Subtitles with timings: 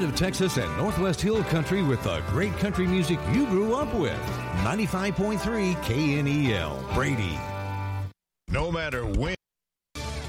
[0.00, 3.92] heart of Texas and Northwest Hill Country with the great country music you grew up
[3.94, 4.18] with.
[4.62, 7.38] 95.3 KNEL, Brady.
[8.48, 9.34] No matter when.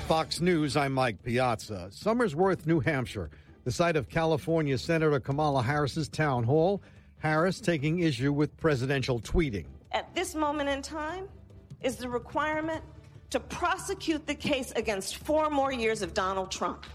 [0.08, 1.88] Fox News, I'm Mike Piazza.
[1.92, 3.30] Somersworth, New Hampshire,
[3.64, 6.82] the site of California Senator Kamala Harris's town hall.
[7.20, 9.68] Harris taking issue with presidential tweeting.
[9.94, 11.30] At this moment in time,
[11.82, 12.84] is the requirement
[13.30, 16.86] to prosecute the case against four more years of Donald Trump.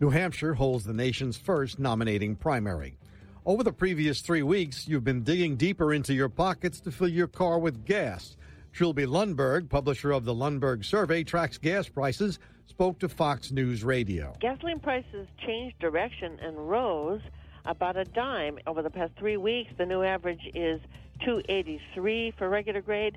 [0.00, 2.98] New Hampshire holds the nation's first nominating primary.
[3.46, 7.28] Over the previous three weeks, you've been digging deeper into your pockets to fill your
[7.28, 8.36] car with gas.
[8.72, 14.34] Trilby Lundberg, publisher of the Lundberg Survey, tracks gas prices, spoke to Fox News Radio.
[14.40, 17.20] Gasoline prices changed direction and rose
[17.64, 19.70] about a dime over the past three weeks.
[19.78, 20.80] The new average is
[21.24, 23.16] 283 for regular grade.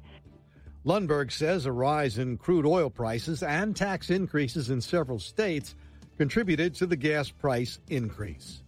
[0.86, 5.76] Lundberg says a rise in crude oil prices and tax increases in several states
[6.18, 8.64] contributed to the gas price increase.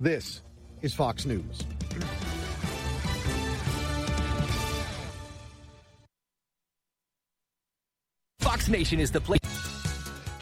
[0.00, 0.42] This
[0.82, 1.62] is Fox News.
[8.40, 9.40] Fox Nation is the place.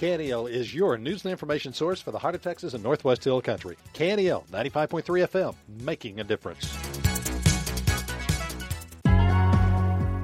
[0.01, 3.41] KNEL is your news and information source for the heart of Texas and Northwest Hill
[3.41, 3.77] Country.
[3.95, 6.73] KNEL 95.3 FM, making a difference.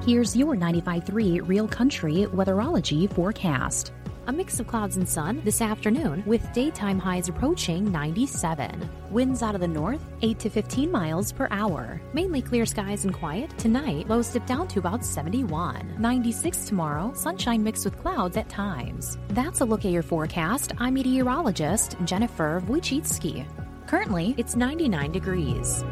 [0.05, 3.91] Here's your 95.3 Real Country weatherology forecast.
[4.27, 8.89] A mix of clouds and sun this afternoon with daytime highs approaching 97.
[9.11, 12.01] Winds out of the north, 8 to 15 miles per hour.
[12.13, 13.55] Mainly clear skies and quiet.
[13.59, 15.95] Tonight, lows dip down to about 71.
[15.99, 19.19] 96 tomorrow, sunshine mixed with clouds at times.
[19.29, 20.73] That's a look at your forecast.
[20.79, 23.45] I'm meteorologist Jennifer Wojcicki.
[23.85, 25.83] Currently, it's 99 degrees.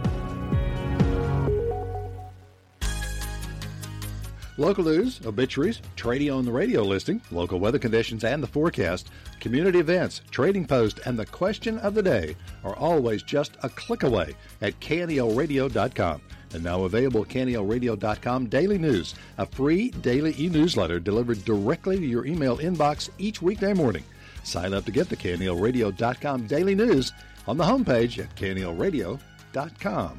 [4.58, 9.09] Local news, obituaries, trading on the radio listing, local weather conditions and the forecast,
[9.40, 14.03] community events, trading post, and the question of the day are always just a click
[14.03, 16.22] away at knelradio.com.
[16.53, 22.28] And now available at knelradio.com daily news, a free daily e-newsletter delivered directly to your
[22.28, 24.03] email inbox each weekday morning.
[24.44, 27.12] Sign up to get the knelradio.com daily news
[27.47, 30.18] on the homepage at knelradio.com.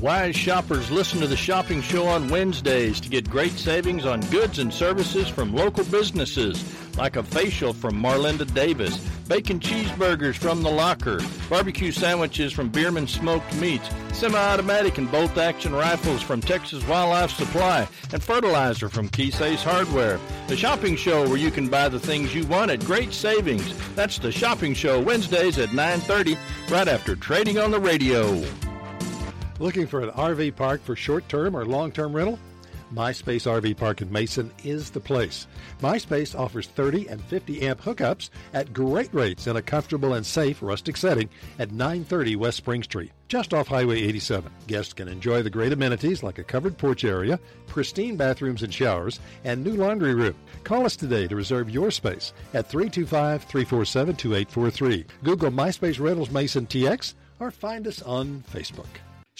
[0.00, 4.58] Wise shoppers listen to the shopping show on Wednesdays to get great savings on goods
[4.58, 6.64] and services from local businesses,
[6.96, 8.96] like a facial from Marlinda Davis,
[9.28, 16.22] bacon cheeseburgers from The Locker, barbecue sandwiches from Bierman Smoked Meats, semi-automatic and bolt-action rifles
[16.22, 20.18] from Texas Wildlife Supply, and fertilizer from Keysay's Hardware.
[20.48, 23.74] The shopping show where you can buy the things you want at great savings.
[23.96, 26.38] That's the shopping show Wednesdays at 9:30,
[26.70, 28.42] right after trading on the radio.
[29.60, 32.38] Looking for an RV park for short term or long term rental?
[32.94, 35.46] MySpace RV Park in Mason is the place.
[35.82, 40.62] MySpace offers 30 and 50 amp hookups at great rates in a comfortable and safe
[40.62, 41.28] rustic setting
[41.58, 44.50] at 930 West Spring Street, just off Highway 87.
[44.66, 49.20] Guests can enjoy the great amenities like a covered porch area, pristine bathrooms and showers,
[49.44, 50.34] and new laundry room.
[50.64, 55.04] Call us today to reserve your space at 325 347 2843.
[55.22, 58.88] Google MySpace Rentals Mason TX or find us on Facebook.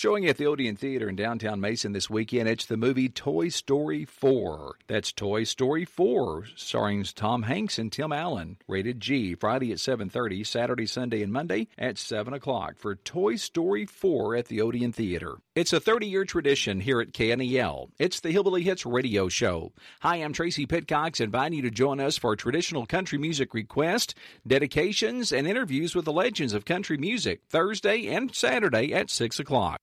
[0.00, 4.06] Showing at the Odeon Theater in downtown Mason this weekend, it's the movie Toy Story
[4.06, 4.76] 4.
[4.86, 8.56] That's Toy Story 4, starring Tom Hanks and Tim Allen.
[8.66, 13.84] Rated G, Friday at 7.30, Saturday, Sunday, and Monday at 7 o'clock for Toy Story
[13.84, 15.36] 4 at the Odeon Theater.
[15.54, 17.90] It's a 30-year tradition here at KNEL.
[17.98, 19.74] It's the Hillbilly Hits radio show.
[20.00, 24.14] Hi, I'm Tracy Pitcox, inviting you to join us for traditional country music request,
[24.46, 29.78] dedications, and interviews with the legends of country music, Thursday and Saturday at 6 o'clock.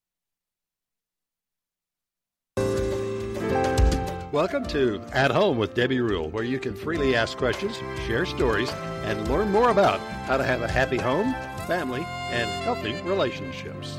[4.30, 8.70] Welcome to At Home with Debbie Rule, where you can freely ask questions, share stories,
[9.04, 11.32] and learn more about how to have a happy home,
[11.66, 13.98] family, and healthy relationships.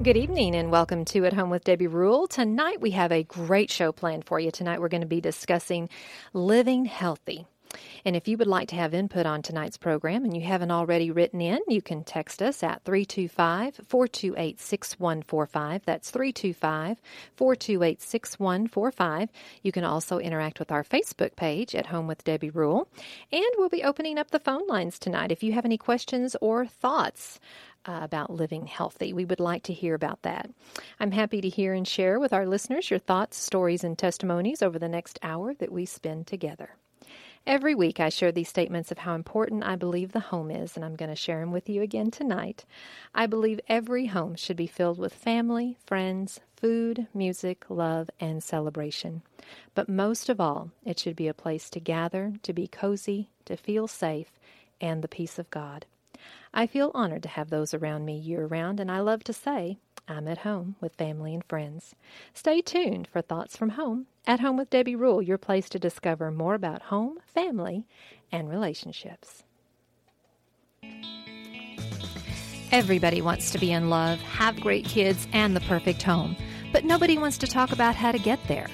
[0.00, 2.28] Good evening and welcome to At Home with Debbie Rule.
[2.28, 4.52] Tonight we have a great show planned for you.
[4.52, 5.88] Tonight we're going to be discussing
[6.32, 7.48] living healthy.
[8.04, 11.10] And if you would like to have input on tonight's program and you haven't already
[11.10, 15.84] written in, you can text us at 325 428 6145.
[15.84, 17.00] That's 325
[17.36, 19.28] 428 6145.
[19.62, 22.88] You can also interact with our Facebook page at Home with Debbie Rule.
[23.32, 25.32] And we'll be opening up the phone lines tonight.
[25.32, 27.40] If you have any questions or thoughts,
[27.86, 29.12] uh, about living healthy.
[29.12, 30.50] We would like to hear about that.
[31.00, 34.78] I'm happy to hear and share with our listeners your thoughts, stories, and testimonies over
[34.78, 36.76] the next hour that we spend together.
[37.48, 40.84] Every week, I share these statements of how important I believe the home is, and
[40.84, 42.66] I'm going to share them with you again tonight.
[43.14, 49.22] I believe every home should be filled with family, friends, food, music, love, and celebration.
[49.74, 53.56] But most of all, it should be a place to gather, to be cozy, to
[53.56, 54.30] feel safe,
[54.78, 55.86] and the peace of God.
[56.52, 59.78] I feel honored to have those around me year round, and I love to say,
[60.10, 61.94] I'm at home with family and friends.
[62.32, 64.06] Stay tuned for Thoughts from Home.
[64.26, 67.86] At Home with Debbie Rule, your place to discover more about home, family,
[68.32, 69.42] and relationships.
[72.72, 76.36] Everybody wants to be in love, have great kids, and the perfect home,
[76.72, 78.68] but nobody wants to talk about how to get there.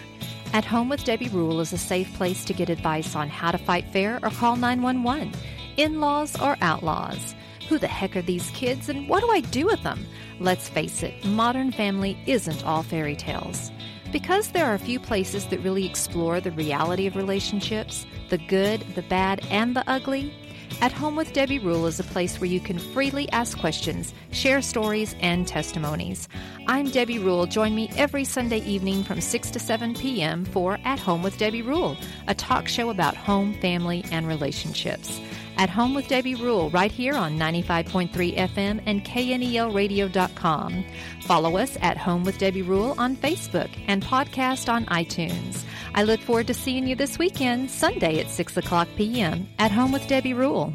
[0.53, 3.59] At Home with Debbie Rule is a safe place to get advice on how to
[3.59, 5.33] fight fair or call 911,
[5.77, 7.35] in laws or outlaws.
[7.69, 10.07] Who the heck are these kids and what do I do with them?
[10.39, 13.71] Let's face it, modern family isn't all fairy tales.
[14.13, 18.83] Because there are a few places that really explore the reality of relationships, the good,
[18.95, 20.33] the bad, and the ugly,
[20.81, 24.61] at Home with Debbie Rule is a place where you can freely ask questions, share
[24.61, 26.29] stories, and testimonies.
[26.67, 27.47] I'm Debbie Rule.
[27.47, 30.45] Join me every Sunday evening from 6 to 7 p.m.
[30.45, 31.97] for At Home with Debbie Rule,
[32.27, 35.21] a talk show about home, family, and relationships.
[35.57, 40.85] At Home with Debbie Rule, right here on 95.3 FM and KNELradio.com.
[41.23, 45.65] Follow us at Home with Debbie Rule on Facebook and podcast on iTunes.
[45.95, 49.49] I look forward to seeing you this weekend, Sunday at 6 o'clock p.m.
[49.59, 50.73] at Home with Debbie Rule.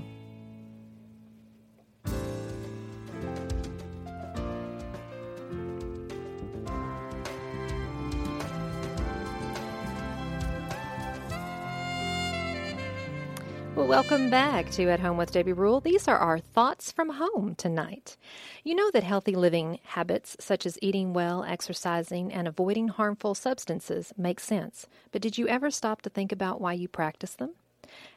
[13.80, 15.80] Well, welcome back to At Home with Debbie Rule.
[15.80, 18.18] These are our thoughts from home tonight.
[18.62, 24.12] You know that healthy living habits, such as eating well, exercising, and avoiding harmful substances,
[24.18, 24.88] make sense.
[25.14, 27.52] But did you ever stop to think about why you practice them?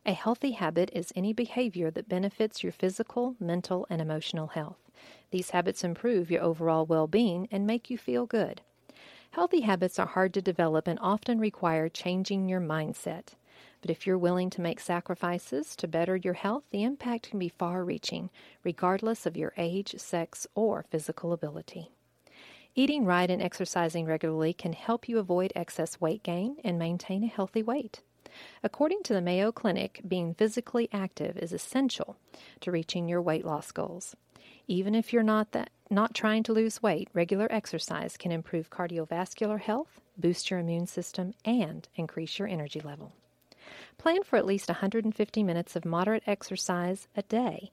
[0.05, 4.91] A healthy habit is any behavior that benefits your physical, mental, and emotional health.
[5.31, 8.62] These habits improve your overall well being and make you feel good.
[9.31, 13.35] Healthy habits are hard to develop and often require changing your mindset.
[13.82, 17.49] But if you're willing to make sacrifices to better your health, the impact can be
[17.49, 18.31] far reaching,
[18.62, 21.90] regardless of your age, sex, or physical ability.
[22.75, 27.26] Eating right and exercising regularly can help you avoid excess weight gain and maintain a
[27.26, 28.00] healthy weight.
[28.62, 32.17] According to the Mayo Clinic, being physically active is essential
[32.61, 34.17] to reaching your weight loss goals.
[34.69, 39.61] Even if you're not that not trying to lose weight, regular exercise can improve cardiovascular
[39.61, 43.12] health, boost your immune system, and increase your energy level.
[43.99, 47.71] Plan for at least 150 minutes of moderate exercise a day,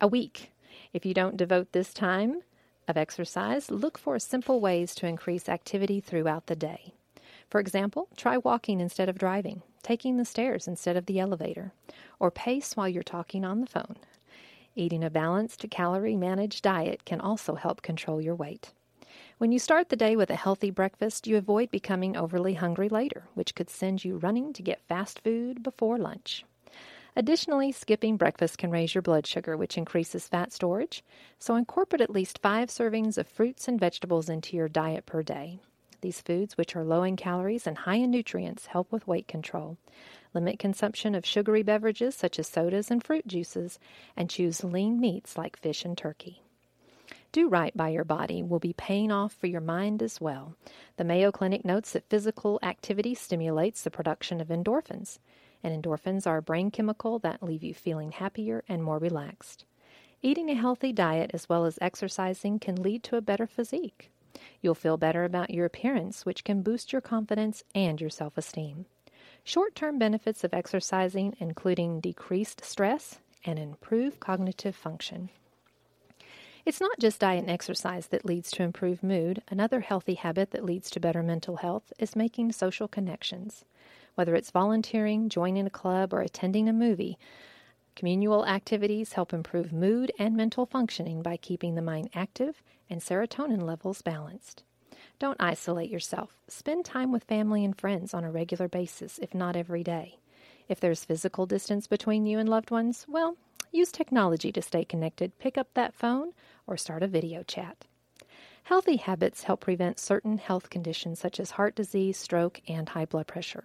[0.00, 0.52] a week.
[0.92, 2.42] If you don't devote this time
[2.86, 6.94] of exercise, look for simple ways to increase activity throughout the day.
[7.48, 11.72] For example, try walking instead of driving, taking the stairs instead of the elevator,
[12.18, 13.96] or pace while you're talking on the phone.
[14.74, 18.72] Eating a balanced, calorie managed diet can also help control your weight.
[19.38, 23.28] When you start the day with a healthy breakfast, you avoid becoming overly hungry later,
[23.34, 26.44] which could send you running to get fast food before lunch.
[27.14, 31.04] Additionally, skipping breakfast can raise your blood sugar, which increases fat storage,
[31.38, 35.60] so incorporate at least five servings of fruits and vegetables into your diet per day.
[36.00, 39.78] These foods, which are low in calories and high in nutrients, help with weight control.
[40.34, 43.78] Limit consumption of sugary beverages such as sodas and fruit juices,
[44.16, 46.42] and choose lean meats like fish and turkey
[47.32, 50.54] do right by your body will be paying off for your mind as well.
[50.96, 55.18] The Mayo Clinic notes that physical activity stimulates the production of endorphins,
[55.62, 59.64] and endorphins are a brain chemical that leave you feeling happier and more relaxed.
[60.22, 64.10] Eating a healthy diet as well as exercising can lead to a better physique.
[64.60, 68.86] You'll feel better about your appearance, which can boost your confidence and your self esteem.
[69.44, 75.30] Short term benefits of exercising, including decreased stress and improved cognitive function.
[76.68, 79.42] It's not just diet and exercise that leads to improved mood.
[79.48, 83.64] Another healthy habit that leads to better mental health is making social connections.
[84.16, 87.16] Whether it's volunteering, joining a club, or attending a movie,
[87.96, 93.62] communal activities help improve mood and mental functioning by keeping the mind active and serotonin
[93.62, 94.62] levels balanced.
[95.18, 96.36] Don't isolate yourself.
[96.48, 100.18] Spend time with family and friends on a regular basis, if not every day.
[100.68, 103.38] If there's physical distance between you and loved ones, well,
[103.72, 105.38] use technology to stay connected.
[105.38, 106.32] Pick up that phone
[106.68, 107.86] or start a video chat.
[108.64, 113.26] Healthy habits help prevent certain health conditions such as heart disease, stroke, and high blood
[113.26, 113.64] pressure.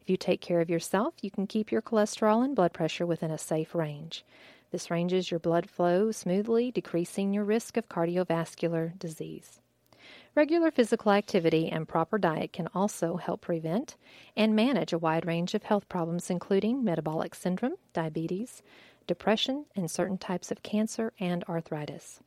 [0.00, 3.30] If you take care of yourself, you can keep your cholesterol and blood pressure within
[3.30, 4.24] a safe range.
[4.70, 9.60] This ranges your blood flow smoothly, decreasing your risk of cardiovascular disease.
[10.34, 13.96] Regular physical activity and proper diet can also help prevent
[14.36, 18.62] and manage a wide range of health problems, including metabolic syndrome, diabetes,
[19.06, 22.20] depression, and certain types of cancer and arthritis.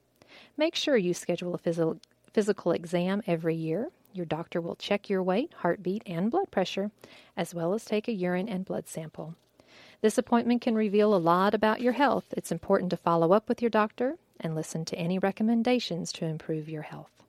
[0.55, 1.99] Make sure you schedule a phys-
[2.31, 3.89] physical exam every year.
[4.13, 6.91] Your doctor will check your weight, heartbeat, and blood pressure,
[7.35, 9.35] as well as take a urine and blood sample.
[10.01, 12.25] This appointment can reveal a lot about your health.
[12.37, 16.69] It's important to follow up with your doctor and listen to any recommendations to improve
[16.69, 17.23] your health.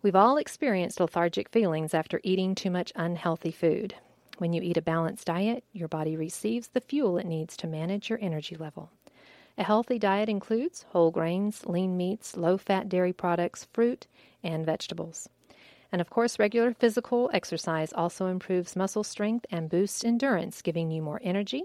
[0.00, 3.94] We've all experienced lethargic feelings after eating too much unhealthy food.
[4.38, 8.08] When you eat a balanced diet, your body receives the fuel it needs to manage
[8.08, 8.90] your energy level.
[9.58, 14.06] A healthy diet includes whole grains, lean meats, low fat dairy products, fruit,
[14.42, 15.30] and vegetables.
[15.90, 21.00] And of course, regular physical exercise also improves muscle strength and boosts endurance, giving you
[21.00, 21.64] more energy,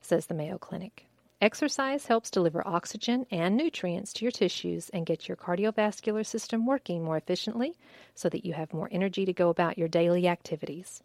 [0.00, 1.06] says the Mayo Clinic.
[1.40, 7.02] Exercise helps deliver oxygen and nutrients to your tissues and get your cardiovascular system working
[7.02, 7.74] more efficiently
[8.14, 11.02] so that you have more energy to go about your daily activities.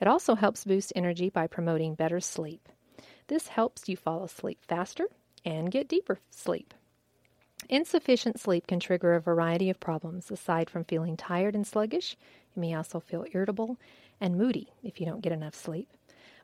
[0.00, 2.68] It also helps boost energy by promoting better sleep.
[3.28, 5.06] This helps you fall asleep faster
[5.44, 6.74] and get deeper sleep.
[7.68, 10.30] Insufficient sleep can trigger a variety of problems.
[10.30, 12.16] Aside from feeling tired and sluggish,
[12.54, 13.78] you may also feel irritable
[14.20, 15.88] and moody if you don't get enough sleep.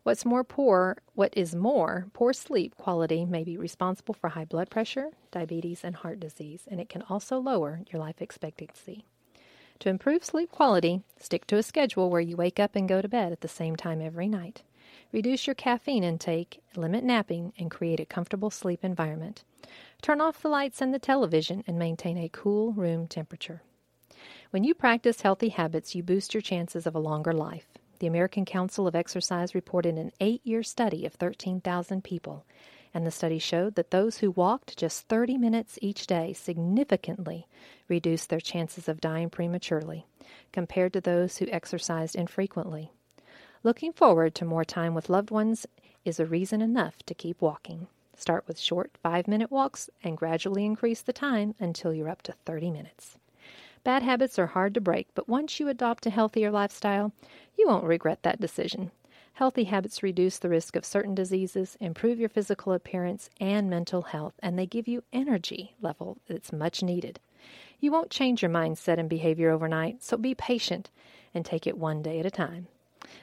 [0.04, 4.70] What's more poor, what is more, poor sleep quality may be responsible for high blood
[4.70, 9.04] pressure, diabetes, and heart disease, and it can also lower your life expectancy.
[9.80, 13.08] To improve sleep quality, stick to a schedule where you wake up and go to
[13.08, 14.62] bed at the same time every night.
[15.12, 19.44] Reduce your caffeine intake, limit napping, and create a comfortable sleep environment.
[20.02, 23.62] Turn off the lights and the television and maintain a cool room temperature.
[24.50, 27.66] When you practice healthy habits, you boost your chances of a longer life.
[27.98, 32.44] The American Council of Exercise reported an eight year study of 13,000 people,
[32.94, 37.46] and the study showed that those who walked just 30 minutes each day significantly
[37.88, 40.06] reduced their chances of dying prematurely
[40.52, 42.92] compared to those who exercised infrequently.
[43.64, 45.66] Looking forward to more time with loved ones
[46.04, 47.88] is a reason enough to keep walking.
[48.16, 52.32] Start with short five minute walks and gradually increase the time until you're up to
[52.46, 53.18] 30 minutes.
[53.82, 57.12] Bad habits are hard to break, but once you adopt a healthier lifestyle,
[57.58, 58.92] you won't regret that decision.
[59.32, 64.34] Healthy habits reduce the risk of certain diseases, improve your physical appearance and mental health,
[64.40, 67.18] and they give you energy level that's much needed.
[67.80, 70.90] You won't change your mindset and behavior overnight, so be patient
[71.34, 72.68] and take it one day at a time.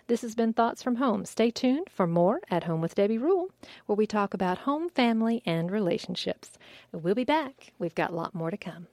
[0.07, 1.25] This has been Thoughts from Home.
[1.25, 3.49] Stay tuned for more at Home with Debbie Rule,
[3.85, 6.57] where we talk about home, family, and relationships.
[6.91, 7.73] We'll be back.
[7.79, 8.87] We've got a lot more to come.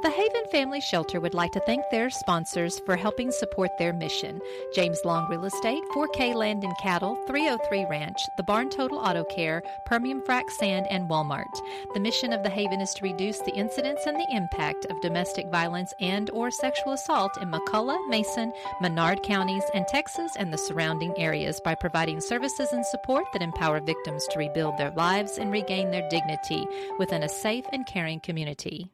[0.00, 4.40] The Haven Family Shelter would like to thank their sponsors for helping support their mission.
[4.72, 9.60] James Long Real Estate, 4K Land and Cattle, 303 Ranch, the Barn Total Auto Care,
[9.86, 11.52] Permian Frac Sand, and Walmart.
[11.94, 15.48] The mission of the Haven is to reduce the incidence and the impact of domestic
[15.48, 21.12] violence and or sexual assault in McCulloch, Mason, Menard counties, and Texas and the surrounding
[21.18, 25.90] areas by providing services and support that empower victims to rebuild their lives and regain
[25.90, 26.64] their dignity
[27.00, 28.92] within a safe and caring community.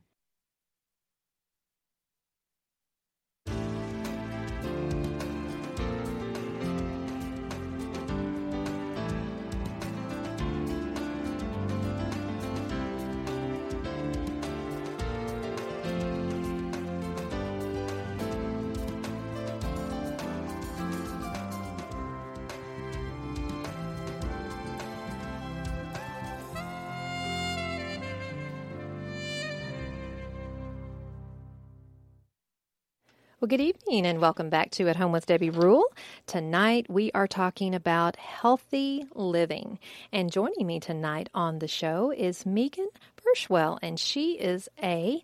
[33.44, 35.84] Well, good evening and welcome back to At Home with Debbie Rule.
[36.26, 39.78] Tonight we are talking about healthy living.
[40.10, 45.22] And joining me tonight on the show is Megan Beirschwale, and she is a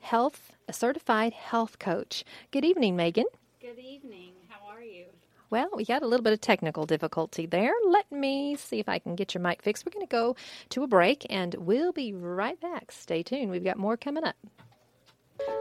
[0.00, 2.24] health, a certified health coach.
[2.50, 3.26] Good evening, Megan.
[3.60, 4.32] Good evening.
[4.48, 5.04] How are you?
[5.48, 7.72] Well, we got a little bit of technical difficulty there.
[7.86, 9.86] Let me see if I can get your mic fixed.
[9.86, 10.34] We're going to go
[10.70, 12.90] to a break and we'll be right back.
[12.90, 13.52] Stay tuned.
[13.52, 14.34] We've got more coming up.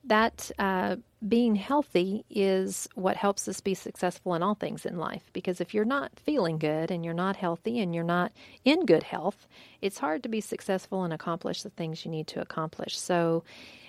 [0.07, 0.95] that uh,
[1.27, 5.29] being healthy is what helps us be successful in all things in life.
[5.33, 8.31] Because if you're not feeling good and you're not healthy and you're not
[8.63, 9.47] in good health,
[9.81, 12.97] it's hard to be successful and accomplish the things you need to accomplish.
[12.97, 13.43] So,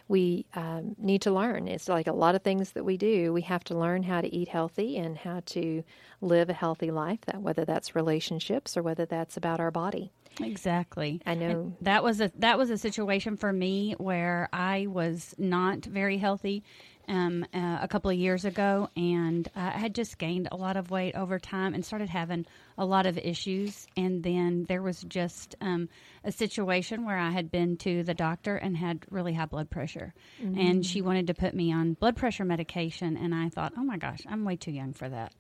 [0.08, 1.68] we um, need to learn.
[1.68, 3.32] It's like a lot of things that we do.
[3.32, 5.84] We have to learn how to eat healthy and how to
[6.20, 7.20] live a healthy life.
[7.26, 10.10] That whether that's relationships or whether that's about our body.
[10.40, 11.20] Exactly.
[11.26, 15.34] I know And that was a that was a situation for me where I was
[15.38, 16.62] not very healthy
[17.08, 20.90] um, uh, a couple of years ago, and I had just gained a lot of
[20.90, 22.46] weight over time and started having
[22.76, 23.86] a lot of issues.
[23.96, 25.88] And then there was just um,
[26.22, 30.14] a situation where I had been to the doctor and had really high blood pressure,
[30.42, 30.58] Mm.
[30.58, 33.96] and she wanted to put me on blood pressure medication, and I thought, oh my
[33.96, 35.32] gosh, I'm way too young for that.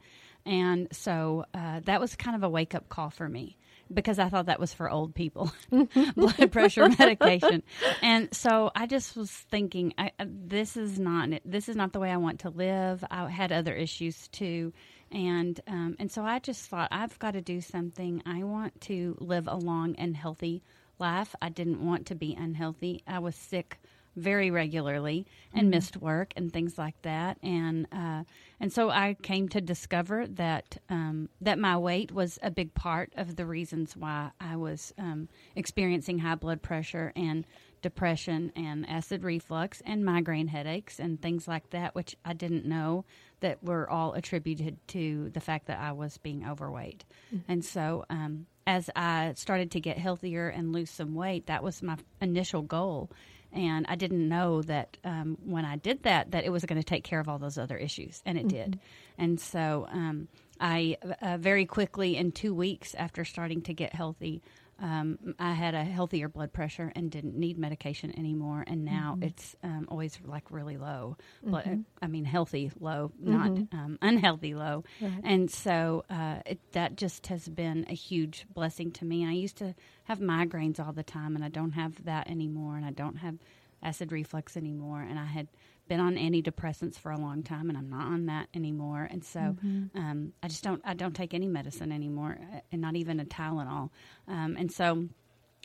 [0.46, 3.58] And so uh, that was kind of a wake up call for me
[3.92, 5.52] because I thought that was for old people,
[6.16, 7.62] blood pressure medication.
[8.02, 12.00] And so I just was thinking, I, uh, this is not this is not the
[12.00, 13.04] way I want to live.
[13.10, 14.72] I had other issues too,
[15.10, 18.22] and um, and so I just thought I've got to do something.
[18.26, 20.62] I want to live a long and healthy
[20.98, 21.34] life.
[21.40, 23.02] I didn't want to be unhealthy.
[23.06, 23.78] I was sick
[24.18, 25.70] very regularly and Mhm.
[25.70, 28.24] missed work and things like that and uh,
[28.60, 33.12] and so I came to discover that um, that my weight was a big part
[33.16, 37.46] of the reasons why I was um, experiencing high blood pressure and
[37.82, 43.04] depression and acid reflux and migraine headaches and things like that which I didn't know
[43.40, 47.42] that were all attributed to the fact that I was being overweight Mhm.
[47.46, 51.80] and so um, as I started to get healthier and lose some weight that was
[51.82, 53.10] my initial goal
[53.52, 56.84] and I didn't know that um, when I did that that it was going to
[56.84, 58.78] take care of all those other issues, and it did.
[59.16, 60.28] And so um,
[60.60, 64.42] I uh, very quickly, in two weeks after starting to get healthy,
[64.80, 68.64] um, I had a healthier blood pressure and didn't need medication anymore.
[68.66, 69.24] And now Mhm.
[69.24, 71.16] it's um, always like really low.
[71.42, 71.84] Blood- Mhm.
[72.00, 73.74] I mean, healthy low, not Mhm.
[73.74, 74.84] um, unhealthy low.
[75.00, 75.20] Right.
[75.24, 79.26] And so uh, it, that just has been a huge blessing to me.
[79.26, 82.76] I used to have migraines all the time, and I don't have that anymore.
[82.76, 83.38] And I don't have
[83.82, 85.02] acid reflux anymore.
[85.02, 85.48] And I had
[85.88, 89.08] been on antidepressants for a long time, and I'm not on that anymore.
[89.10, 89.90] And so Mhm.
[89.94, 93.24] um, I just don't I don't take any medicine anymore, uh, and not even a
[93.24, 93.90] Tylenol.
[94.26, 95.08] Um, and so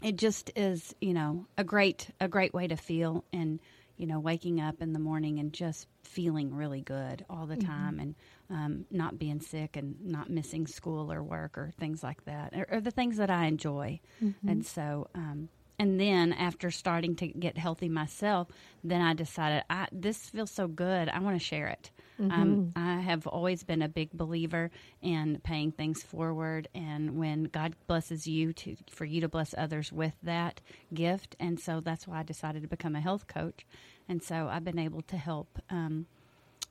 [0.04, 3.60] it just is you know a great a great way to feel and
[3.98, 7.66] you know waking up in the morning and just feeling really good all the Mhm.
[7.66, 8.16] time and
[8.50, 12.68] um, not being sick and not missing school or work or things like that or,
[12.72, 14.34] or the things that I enjoy Mhm.
[14.48, 15.48] and so um,
[15.84, 18.48] and then after starting to get healthy myself
[18.84, 21.10] then I decided I this feels so good.
[21.10, 21.92] I want to share it.
[22.20, 22.72] Um, Mhm.
[22.76, 28.28] I have always been a big believer in paying things forward, and when God blesses
[28.28, 30.62] you to for you to bless others with that
[30.94, 33.66] gift, and so that's why I decided to become a health coach,
[34.08, 36.06] and so I've been able to help um,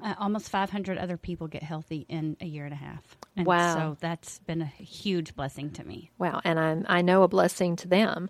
[0.01, 3.03] uh, almost 500 other people get healthy in a year and a half.
[3.37, 3.75] And Wow.
[3.75, 6.11] So that's been a huge blessing to me.
[6.19, 8.29] Wow, and I'm, I know a blessing to them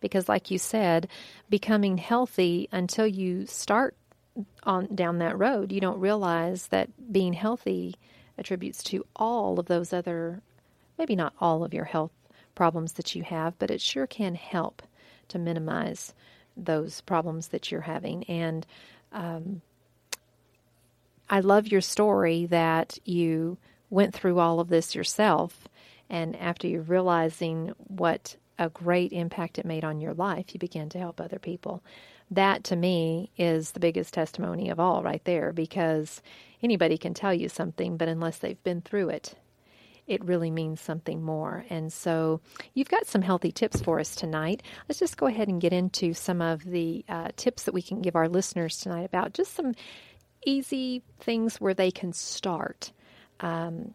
[0.00, 1.08] because, like you said,
[1.48, 3.96] becoming healthy until you start
[4.62, 7.96] on down that road, you don't realize that being healthy
[8.38, 10.42] attributes to all of those other,
[10.98, 12.12] maybe not all of your health
[12.54, 14.82] problems that you have, but it sure can help
[15.28, 16.14] to minimize
[16.56, 18.24] those problems that you're having.
[18.24, 18.66] And
[19.12, 19.62] um,
[21.32, 23.56] I love your story that you
[23.88, 25.66] went through all of this yourself,
[26.10, 30.90] and after you're realizing what a great impact it made on your life, you began
[30.90, 31.82] to help other people.
[32.30, 36.20] That to me is the biggest testimony of all, right there, because
[36.62, 39.34] anybody can tell you something, but unless they've been through it,
[40.06, 41.64] it really means something more.
[41.70, 42.42] And so
[42.74, 44.62] you've got some healthy tips for us tonight.
[44.86, 48.02] Let's just go ahead and get into some of the uh, tips that we can
[48.02, 49.72] give our listeners tonight about just some
[50.44, 52.92] easy things where they can start.
[53.40, 53.94] Um,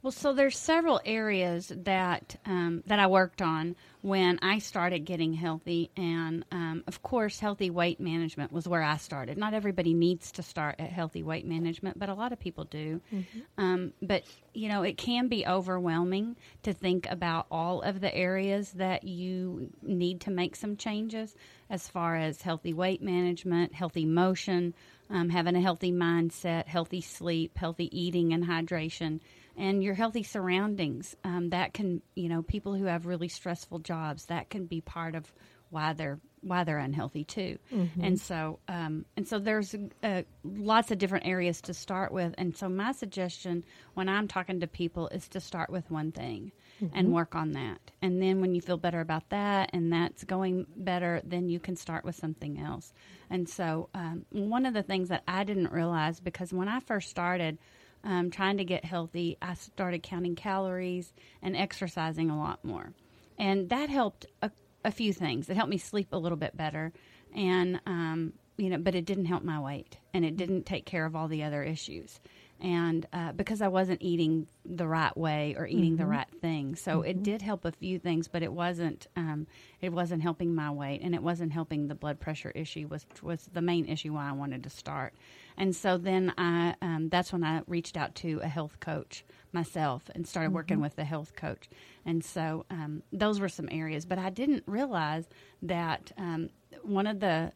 [0.00, 5.32] well, so there's several areas that um, that I worked on when I started getting
[5.32, 9.36] healthy, and um, of course, healthy weight management was where I started.
[9.36, 13.00] Not everybody needs to start at healthy weight management, but a lot of people do.
[13.12, 13.40] Mm-hmm.
[13.58, 14.22] Um, but
[14.54, 19.68] you know, it can be overwhelming to think about all of the areas that you
[19.82, 21.34] need to make some changes,
[21.70, 24.74] as far as healthy weight management, healthy motion,
[25.10, 29.20] um, having a healthy mindset, healthy sleep, healthy eating, and hydration
[29.56, 31.16] and your healthy surroundings.
[31.24, 35.14] Um, that can, you know, people who have really stressful jobs, that can be part
[35.14, 35.30] of
[35.70, 37.58] why they're why they're unhealthy too.
[37.74, 38.04] Mm-hmm.
[38.04, 42.32] And so, um, and so there's uh, lots of different areas to start with.
[42.38, 46.52] And so my suggestion when I'm talking to people is to start with one thing
[46.82, 46.96] mm-hmm.
[46.96, 47.78] and work on that.
[48.02, 51.76] And then when you feel better about that and that's going better, then you can
[51.76, 52.92] start with something else.
[53.30, 57.10] And so, um, one of the things that I didn't realize because when I first
[57.10, 57.58] started
[58.04, 61.12] um, trying to get healthy, I started counting calories
[61.42, 62.92] and exercising a lot more.
[63.38, 64.50] And that helped a,
[64.84, 65.48] a few things.
[65.48, 66.92] It helped me sleep a little bit better.
[67.34, 71.06] And, um, you know, but it didn't help my weight and it didn't take care
[71.06, 72.18] of all the other issues
[72.60, 76.02] and uh, because I wasn't eating the right way or eating mm-hmm.
[76.02, 77.10] the right thing, so mm-hmm.
[77.10, 79.46] it did help a few things, but it wasn't um,
[79.80, 83.48] it wasn't helping my weight, and it wasn't helping the blood pressure issue was was
[83.52, 85.14] the main issue why I wanted to start,
[85.56, 90.10] and so then I um, that's when I reached out to a health coach myself
[90.14, 90.56] and started mm-hmm.
[90.56, 91.68] working with the health coach,
[92.04, 95.28] and so um, those were some areas, but I didn't realize
[95.62, 96.50] that um,
[96.82, 97.52] one of the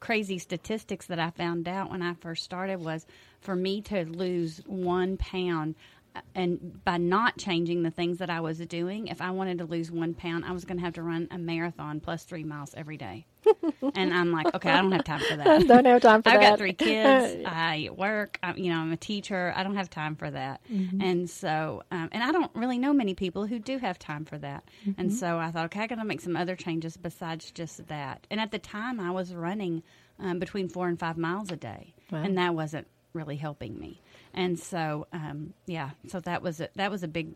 [0.00, 3.06] crazy statistics that I found out when I first started was
[3.40, 5.74] for me to lose one pound
[6.16, 9.64] uh, and by not changing the things that I was doing, if I wanted to
[9.64, 12.74] lose one pound, I was going to have to run a marathon plus three miles
[12.76, 13.26] every day.
[13.94, 15.66] and I'm like, okay, I don't have time for that.
[15.66, 16.42] don't have time for I've that.
[16.44, 17.44] I've got three kids.
[17.46, 18.38] I work.
[18.42, 19.52] I, you know, I'm a teacher.
[19.56, 20.60] I don't have time for that.
[20.72, 21.00] Mm-hmm.
[21.00, 24.38] And so, um, and I don't really know many people who do have time for
[24.38, 24.64] that.
[24.86, 25.00] Mm-hmm.
[25.00, 28.26] And so I thought, okay, I got to make some other changes besides just that.
[28.30, 29.82] And at the time, I was running
[30.18, 32.22] um, between four and five miles a day, wow.
[32.22, 34.00] and that wasn't really helping me.
[34.34, 37.34] And so, um, yeah, so that was a, that was a big,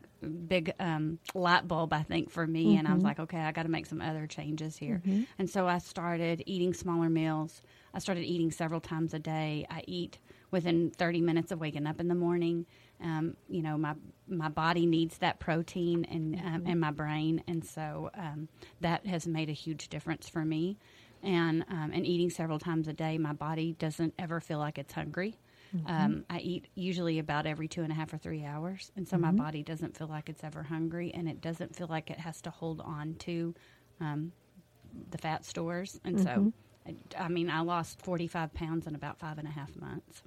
[0.48, 2.66] big um, light bulb, I think, for me.
[2.66, 2.78] Mm-hmm.
[2.80, 3.06] And I was mm-hmm.
[3.06, 5.00] like, okay, I got to make some other changes here.
[5.06, 5.22] Mm-hmm.
[5.38, 7.62] And so I started eating smaller meals.
[7.94, 9.64] I started eating several times a day.
[9.70, 10.18] I eat
[10.50, 12.66] within 30 minutes of waking up in the morning.
[13.00, 13.94] Um, you know, my
[14.26, 16.70] my body needs that protein and um, mm-hmm.
[16.70, 18.48] and my brain, and so um,
[18.80, 20.78] that has made a huge difference for me.
[21.22, 24.92] And um, and eating several times a day, my body doesn't ever feel like it's
[24.92, 25.38] hungry.
[25.76, 25.86] Mm-hmm.
[25.90, 29.16] Um, I eat usually about every two and a half or three hours, and so
[29.16, 29.36] mm-hmm.
[29.36, 32.40] my body doesn't feel like it's ever hungry, and it doesn't feel like it has
[32.42, 33.54] to hold on to
[34.00, 34.32] um,
[35.10, 36.00] the fat stores.
[36.04, 36.46] And mm-hmm.
[36.46, 36.52] so,
[36.86, 40.22] I, I mean, I lost forty five pounds in about five and a half months.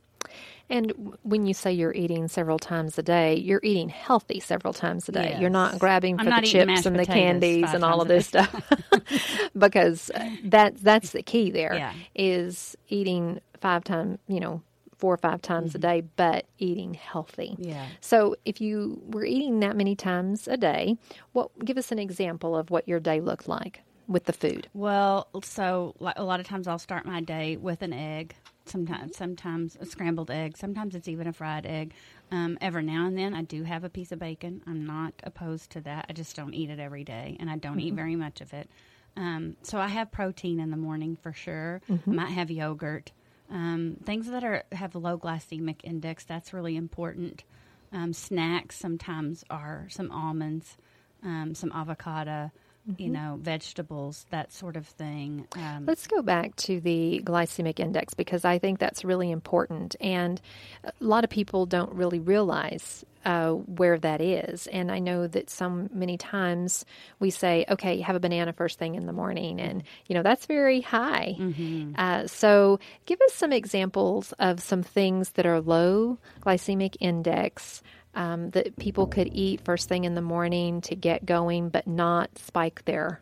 [0.69, 5.09] And when you say you're eating several times a day, you're eating healthy several times
[5.09, 5.31] a day.
[5.31, 5.41] Yes.
[5.41, 8.71] You're not grabbing for not the chips and the candies and all of this stuff.
[9.57, 10.09] because
[10.45, 11.93] that that's the key there yeah.
[12.15, 14.61] is eating five times, you know,
[15.01, 15.77] four or five times mm-hmm.
[15.77, 17.55] a day, but eating healthy.
[17.57, 17.87] Yeah.
[17.99, 20.95] So if you were eating that many times a day,
[21.33, 24.69] what give us an example of what your day looked like with the food?
[24.73, 28.35] Well, so a lot of times I'll start my day with an egg.
[28.65, 30.55] Sometimes, sometimes a scrambled egg.
[30.55, 31.93] Sometimes it's even a fried egg.
[32.31, 34.61] Um, every now and then, I do have a piece of bacon.
[34.67, 36.05] I'm not opposed to that.
[36.07, 37.87] I just don't eat it every day, and I don't mm-hmm.
[37.87, 38.69] eat very much of it.
[39.17, 41.81] Um, so I have protein in the morning for sure.
[41.89, 42.15] Mm-hmm.
[42.15, 43.11] Might have yogurt.
[43.51, 47.43] Um, things that are have low glycemic index that's really important.
[47.91, 50.77] Um, snacks sometimes are some almonds,
[51.23, 52.51] um, some avocado,
[52.89, 53.01] mm-hmm.
[53.01, 55.47] you know, vegetables, that sort of thing.
[55.53, 60.41] Um, Let's go back to the glycemic index because I think that's really important, and
[60.83, 64.67] a lot of people don't really realize uh, where that is.
[64.67, 66.85] And I know that some many times
[67.19, 70.45] we say, okay, have a banana first thing in the morning, and you know that's
[70.45, 71.35] very high.
[71.37, 71.93] Mm-hmm.
[71.95, 77.81] Uh, so, give us some examples of some things that are low glycemic index.
[78.13, 82.29] Um, that people could eat first thing in the morning to get going, but not
[82.37, 83.21] spike their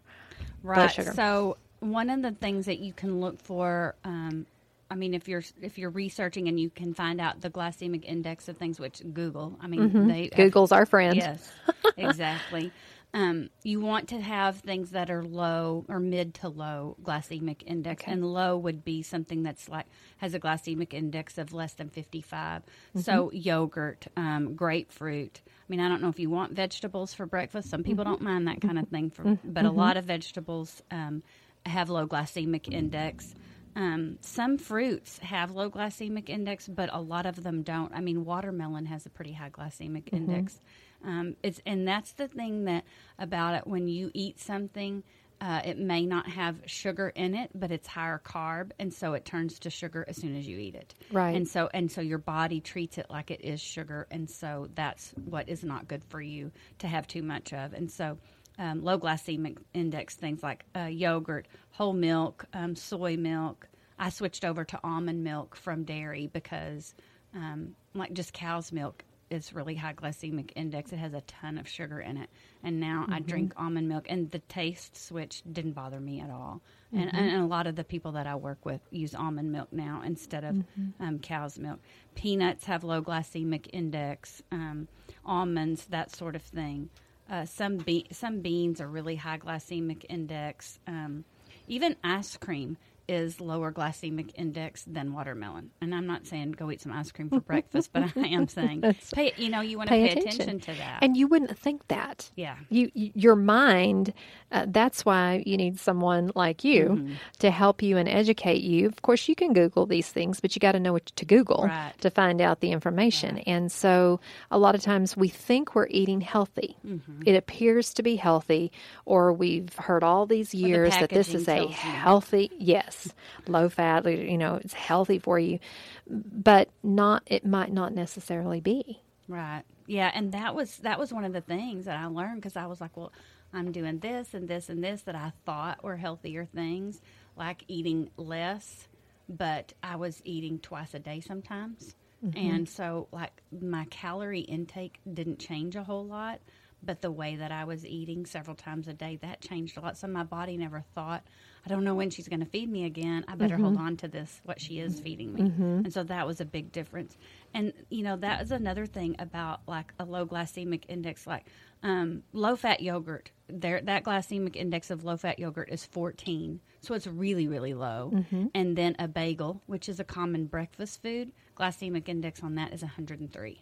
[0.64, 0.76] right.
[0.76, 1.14] blood sugar.
[1.16, 4.48] So, one of the things that you can look for um,
[4.92, 8.48] I mean, if you're if you're researching and you can find out the glycemic index
[8.48, 10.08] of things, which Google, I mean, mm-hmm.
[10.08, 11.16] they Google's our friend.
[11.16, 11.52] Yes,
[11.98, 12.72] exactly.
[13.12, 18.04] Um, you want to have things that are low or mid to low glycemic index,
[18.04, 18.12] Okay.
[18.12, 22.62] and low would be something that's like has a glycemic index of less than 55.
[22.96, 23.02] Mhm.
[23.04, 25.42] So yogurt, um, grapefruit.
[25.48, 27.70] I mean, I don't know if you want vegetables for breakfast.
[27.70, 28.10] Some people Mhm.
[28.10, 29.40] don't mind that kind of thing, for, Mhm.
[29.44, 31.24] but a lot of vegetables um,
[31.66, 33.34] have low glycemic index.
[33.76, 37.92] Um, some fruits have low glycemic index, but a lot of them don't.
[37.94, 40.14] I mean, watermelon has a pretty high glycemic Mhm.
[40.14, 40.60] index.
[41.04, 42.84] Um, it's and that's the thing that
[43.18, 45.04] about it when you eat something.
[45.42, 49.24] Uh, it may not have sugar in it, but it's higher carb, and so it
[49.24, 50.94] turns to sugar as soon as you eat it.
[51.14, 51.34] Right.
[51.34, 55.14] And so and so your body treats it like it is sugar, and so that's
[55.24, 57.74] what is not good for you to have too much of.
[57.74, 58.18] And so
[58.60, 63.68] um, low glycemic index things like uh, yogurt, whole milk, um, soy milk.
[63.98, 66.94] I switched over to almond milk from dairy because,
[67.34, 70.92] um, like, just cow's milk is really high glycemic index.
[70.92, 72.30] It has a ton of sugar in it,
[72.64, 73.28] and now I Mhm.
[73.28, 76.62] drink almond milk, and the taste switch didn't bother me at all.
[76.92, 77.14] And, Mhm.
[77.14, 80.44] and a lot of the people that I work with use almond milk now instead
[80.44, 80.94] of Mhm.
[81.00, 81.80] um, cow's milk.
[82.16, 84.42] Peanuts have low glycemic index.
[84.52, 84.88] Um,
[85.26, 86.90] almonds, that sort of thing.
[87.30, 90.80] Uh, some be- some beans are really high glycemic index.
[90.88, 91.26] Um,
[91.68, 92.78] even ice cream
[93.10, 95.72] is lower glycemic index than watermelon.
[95.82, 98.84] And I'm not saying go eat some ice cream for breakfast, but I am saying
[99.14, 99.34] pay.
[99.38, 100.60] You know, you want to pay, attention.
[100.60, 101.00] to that.
[101.02, 102.30] And you wouldn't think that.
[102.36, 102.56] Yeah.
[102.70, 104.14] You, you your mind.
[104.52, 107.16] Uh, that's why you need someone like you Mhm.
[107.40, 108.88] to help you and educate you.
[108.88, 111.66] Of course, you can Google these things, but you got to know what to Google
[111.66, 111.94] Right.
[112.02, 113.40] to find out the information.
[113.40, 114.20] And so,
[114.52, 116.78] a lot of times we think we're eating healthy.
[116.86, 117.24] Mhm.
[117.28, 118.72] It appears to be healthy,
[119.06, 121.92] or we've heard all these years that this is a packaging tells you.
[121.92, 122.99] healthy, yes,
[123.48, 124.06] low fat.
[124.06, 125.60] You know, it's healthy for you,
[126.08, 127.24] but not.
[127.26, 129.02] It might not necessarily be.
[129.28, 129.64] Right.
[129.88, 132.66] Yeah, and that was that was one of the things that I learned because I
[132.68, 133.12] was like, well,
[133.54, 137.02] I'm doing this and this and this that I thought were healthier things,
[137.36, 138.88] like eating less,
[139.28, 141.96] but I was eating twice a day sometimes.
[142.24, 142.38] Mhm.
[142.38, 146.42] And so like my calorie intake didn't change a whole lot,
[146.84, 149.98] but the way that I was eating several times a day that changed a lot.
[149.98, 151.24] So my body never thought,
[151.66, 153.26] I don't know when she's going to feed me again.
[153.28, 153.80] I better hold Mhm.
[153.82, 155.42] on to this what she is feeding me.
[155.42, 155.84] Mhm.
[155.86, 157.18] And so that was a big difference.
[157.54, 161.46] And you know, that is another thing about like a low glycemic index like
[161.84, 163.32] um, low fat yogurt.
[163.48, 166.60] There that glycemic index of low fat yogurt is 14.
[166.82, 168.12] So it's really really low.
[168.14, 168.52] Mhm.
[168.56, 172.82] And then a bagel, which is a common breakfast food, glycemic index on that is
[172.84, 173.62] 103.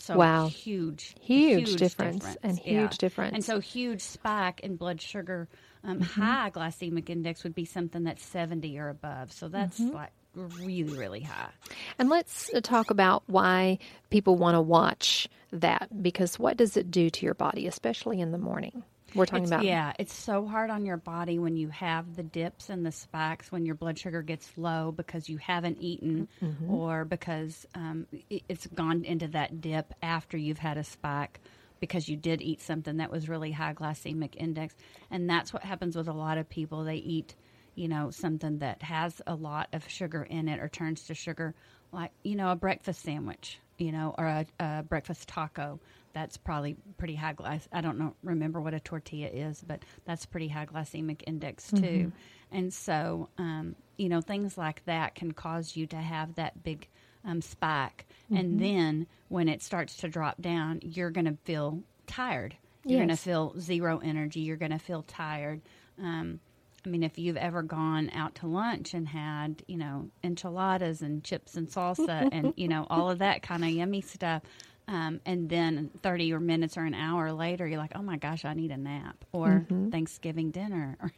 [0.00, 0.46] So Wow.
[0.48, 3.34] huge, Huge difference, and huge difference.
[3.34, 5.48] And so huge spike in blood sugar.
[5.84, 6.02] Um, Mhm.
[6.04, 9.32] High glycemic index would be something that's 70 or above.
[9.32, 9.94] So that's Mhm.
[9.94, 11.50] like really, really high.
[11.98, 13.78] And let's uh, talk about why
[14.10, 18.30] people want to watch that because what does it do to your body, especially in
[18.32, 18.82] the morning?
[19.14, 22.22] We're talking It's- about yeah it's so hard on your body when you have the
[22.22, 26.68] dips and the spikes when your blood sugar gets low because you haven't eaten Mhm.
[26.68, 31.40] or because um, it's gone into that dip after you've had a spike
[31.80, 34.74] because you did eat something that was really high glycemic index.
[35.10, 36.84] And that's what happens with a lot of people.
[36.84, 37.34] They eat
[37.74, 41.54] you know something that has a lot of sugar in it or turns to sugar
[41.92, 45.78] like you know a breakfast sandwich you know or a, a breakfast taco.
[46.12, 50.26] That's probably pretty high glyc i don't know remember what a tortilla is but that's
[50.26, 51.76] pretty high glycemic index too.
[52.10, 52.12] Mhm.
[52.50, 56.88] and so um, you know things like that can cause you to have that big
[57.24, 58.06] um, spike.
[58.30, 58.38] Mhm.
[58.38, 62.56] and then when it starts to drop down you're going to feel tired.
[62.84, 64.40] You're going to feel zero energy.
[64.40, 65.60] You're going to feel tired.
[65.98, 66.40] Um,
[66.86, 71.22] I mean, if you've ever gone out to lunch and had, you know, enchiladas and
[71.24, 74.42] chips and salsa and, you know, all of that kind of yummy stuff,
[74.86, 78.44] um, and then 30 or minutes or an hour later, you're like, oh my gosh,
[78.46, 79.90] I need a nap or Mhm.
[79.90, 81.12] Thanksgiving dinner or,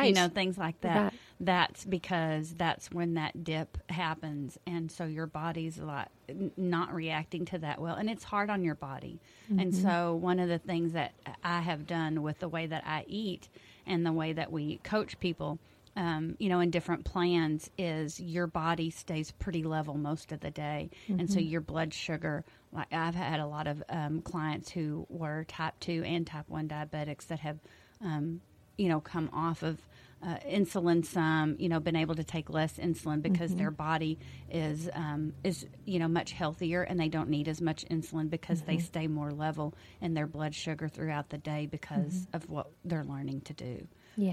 [0.00, 1.06] you know, things like that.
[1.06, 1.20] Right.
[1.40, 4.58] That's because that's when that dip happens.
[4.66, 6.10] And so your body's a lot
[6.56, 7.96] not reacting to that well.
[7.96, 9.20] And it's hard on your body.
[9.56, 9.74] And Mhm.
[9.74, 13.48] so one of the things that I have done with the way that I eat
[13.86, 15.60] and the way that we coach people,
[15.94, 20.50] um, you know, in different plans is your body stays pretty level most of the
[20.50, 20.90] day.
[21.18, 21.40] And so Mhm.
[21.40, 26.02] your blood sugar, like I've had a lot of um, clients who were type 2
[26.04, 27.60] and type 1 diabetics that have,
[28.00, 28.40] um,
[28.82, 29.76] you know, come off of
[30.24, 33.58] uh, insulin some, you know, been able to take less insulin because Mhm.
[33.58, 34.18] their body
[34.50, 38.62] is um, is you know much healthier and they don't need as much insulin because
[38.62, 38.82] they Mhm.
[38.92, 43.40] stay more level in their blood sugar throughout the day because of what they're learning
[43.42, 43.86] to do.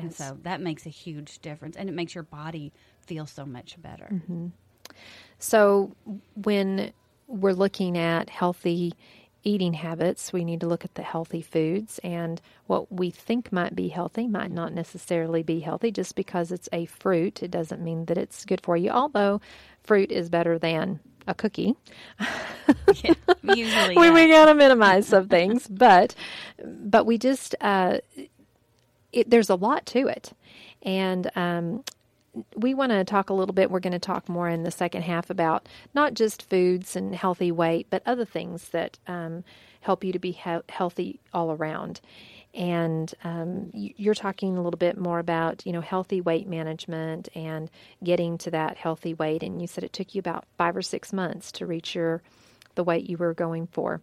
[0.03, 2.71] And so that makes a huge difference, and it makes your body
[3.07, 4.07] feel so much better.
[4.11, 4.51] Mhm.
[5.39, 5.95] So
[6.35, 6.93] when
[7.27, 8.93] we're looking at healthy
[9.43, 13.75] eating habits, we need to look at the healthy foods and what we think might
[13.75, 15.91] be healthy might not necessarily be healthy.
[15.91, 18.89] Just because it's a fruit, it doesn't mean that it's good for you.
[18.89, 19.41] Although
[19.83, 21.75] fruit is better than a cookie.
[23.03, 26.15] yeah, usually, we we gotta minimize some things, but
[26.63, 27.99] but we just uh,
[29.13, 30.33] it, there's a lot to it,
[30.83, 31.83] and um,
[32.55, 33.71] we want to talk a little bit.
[33.71, 37.51] We're going to talk more in the second half about not just foods and healthy
[37.51, 39.43] weight, but other things that um,
[39.81, 42.01] help you to be he- healthy all around.
[42.53, 47.69] And um, you're talking a little bit more about you know healthy weight management and
[48.03, 49.43] getting to that healthy weight.
[49.43, 52.21] And you said it took you about five or six months to reach your
[52.75, 54.01] the weight you were going for.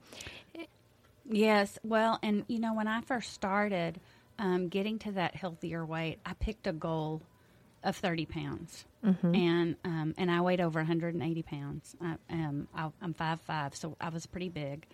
[1.29, 3.99] Yes, well, and you know when I first started
[4.39, 7.23] um, getting to that healthier weight, I picked a goal
[7.87, 8.85] of 30 pounds.
[9.05, 9.35] Mm-hmm.
[9.35, 11.95] And um, and I weighed over 180 pounds.
[12.01, 14.87] I, um, I, I'm five five, so I was pretty big,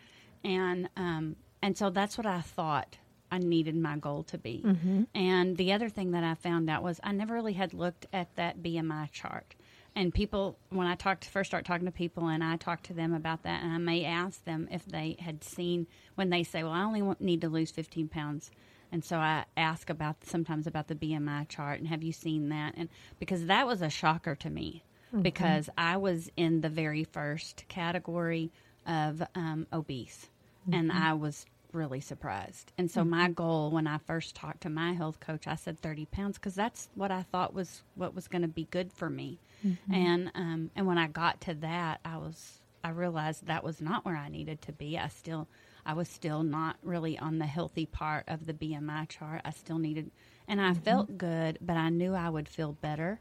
[0.45, 2.99] and um, and so that's what I thought
[3.31, 4.63] I needed my goal to be.
[4.65, 5.05] Mm-hmm.
[5.15, 8.37] And the other thing that I found out was I never really had looked at
[8.37, 9.55] that BMI chart.
[9.95, 13.15] And people, when I talked first start talking to people, and I talk to them
[13.15, 16.73] about that, and I may ask them if they had seen when they say, "Well,
[16.73, 18.51] I only want, need to lose 15 pounds."
[18.93, 22.75] And so I ask about sometimes about the BMI chart and have you seen that?
[22.77, 25.23] And because that was a shocker to me Mhm.
[25.23, 28.53] because I was in the very first category
[28.87, 30.29] of um, obese
[30.71, 30.95] and Mhm.
[30.95, 32.71] I was really surprised.
[32.77, 36.05] And so my goal when I first talked to my health coach, I said 30
[36.07, 39.39] pounds because that's what I thought was what was going to be good for me.
[39.65, 39.79] Mhm.
[39.91, 44.05] And um, and when I got to that, I was I realized that was not
[44.05, 44.99] where I needed to be.
[44.99, 45.49] I still
[45.85, 49.43] I was still not really on the healthy part of the BMI chart.
[49.45, 50.11] I still needed,
[50.47, 53.21] and I felt good, but I knew I would feel better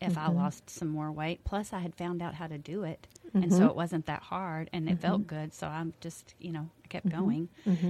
[0.00, 0.34] if I Mhm.
[0.36, 1.44] lost some more weight.
[1.44, 3.70] Plus, I had found out how to do it, and so Mhm.
[3.70, 5.52] it wasn't that hard, and it felt good.
[5.52, 7.10] So I'm just, you know, I kept Mhm.
[7.10, 7.48] going,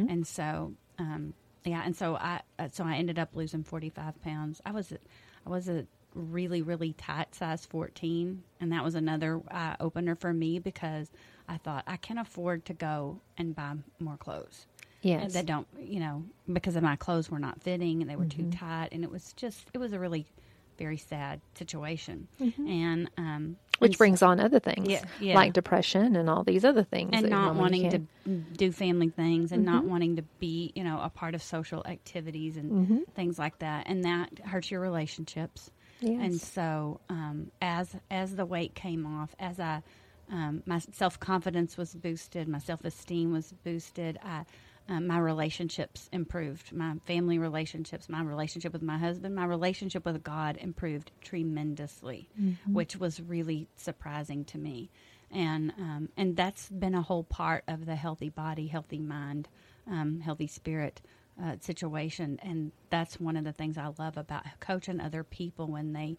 [0.08, 4.60] and so, um, yeah, and so I, uh, so I ended up losing 45 pounds.
[4.64, 4.92] I was,
[5.46, 10.32] I was a really, really tight size 14, and that was another eye opener for
[10.32, 11.12] me because
[11.48, 14.66] I thought I can afford to go and buy more clothes.
[15.00, 15.32] Yes.
[15.34, 18.42] that don't, you know, because of my clothes were not fitting and they were too
[18.42, 18.58] Mhm.
[18.58, 20.26] tight, and it was just, it was a really
[20.76, 22.68] very sad situation, Mhm.
[22.68, 25.34] and um, Which and so- brings on other things Yeah, yeah.
[25.36, 27.10] like depression and all these other things.
[27.12, 27.98] and not wanting to
[28.56, 29.88] do family things and not Mhm.
[29.88, 33.08] wanting to be you know a part of social activities and Mhm.
[33.14, 35.70] things like that and that hurts your relationships
[36.02, 39.80] and so um, as as the weight came off as i
[40.30, 42.48] um, my self-confidence was boosted.
[42.48, 44.18] My self-esteem was boosted.
[44.24, 44.44] I
[44.90, 46.72] um, my relationships improved.
[46.72, 52.72] My family relationships my relationship with my husband my relationship with god improved tremendously Mhm.
[52.72, 54.90] which was really surprising to me.
[55.30, 59.48] And um, and that's been a whole part of the healthy body healthy mind
[59.86, 61.00] um, healthy spirit
[61.42, 62.38] uh, situation.
[62.42, 66.16] And that's one of the things i love about coaching other people when they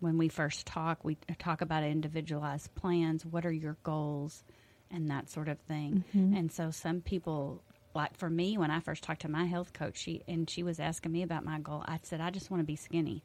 [0.00, 4.44] when we first talk we talk about individualized plans what are your goals
[4.90, 6.36] and that sort of thing Mhm.
[6.38, 7.62] and so some people
[7.94, 10.78] like for me when i first talked to my health coach she and she was
[10.80, 13.22] asking me about my goal i said i just want to be skinny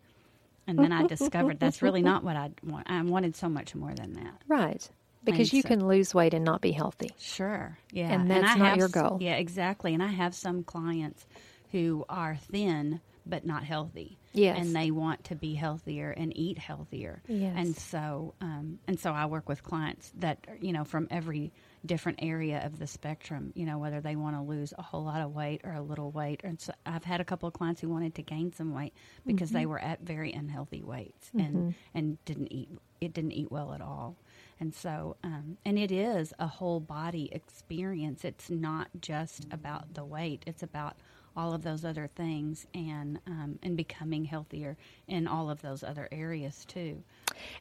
[0.68, 3.94] and then i discovered that's really not what i want i wanted so much more
[3.94, 4.90] than that Right.
[5.26, 7.10] Because And you so- can lose weight and not be healthy.
[7.20, 7.78] Sure.
[7.92, 8.10] Yeah.
[8.14, 9.18] And that's I not have your goal.
[9.20, 9.94] Yeah, exactly.
[9.94, 11.28] And I have some clients
[11.74, 14.18] who are thin but not healthy.
[14.34, 14.58] Yes.
[14.60, 17.22] And they want to be healthier and eat healthier.
[17.28, 17.54] Yes.
[17.58, 21.52] And so um, and so I work with clients that you know from every
[21.86, 25.22] different area of the spectrum, you know, whether they want to lose a whole lot
[25.22, 26.42] of weight or a little weight.
[26.44, 28.94] And so I've had a couple of clients who wanted to gain some weight
[29.26, 29.70] because they Mhm.
[29.70, 32.70] were at very unhealthy weights and and didn't eat
[33.02, 34.18] it didn't eat well at all.
[34.60, 38.26] And so, um, and it is a whole body experience.
[38.26, 40.44] It's not just about the weight.
[40.46, 40.98] It's about
[41.36, 46.08] all of those other things and um, and becoming healthier in all of those other
[46.12, 47.02] areas too.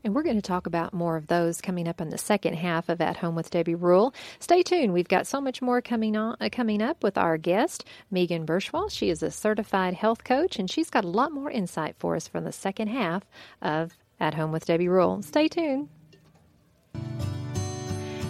[0.03, 2.89] And we're going to talk about more of those coming up in the second half
[2.89, 4.15] of At Home with Debbie Rule.
[4.41, 4.93] Stay tuned.
[4.93, 8.91] We've got so much more coming on uh, coming up with our guest, Megan Beirschwale.
[8.91, 12.27] She is a certified health coach, and she's got a lot more insight for us
[12.27, 13.25] from the second half
[13.63, 15.23] of At Home with Debbie Rule.
[15.23, 15.89] Stay tuned.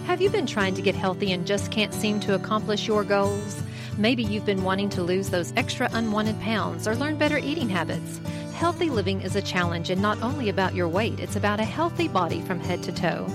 [0.05, 3.61] Have you been trying to get healthy and just can't seem to accomplish your goals?
[3.99, 8.21] Maybe you've been wanting to lose those extra unwanted pounds or learn better eating habits.
[8.53, 12.07] Healthy living is a challenge and not only about your weight, it's about a healthy
[12.07, 13.27] body from head to toe.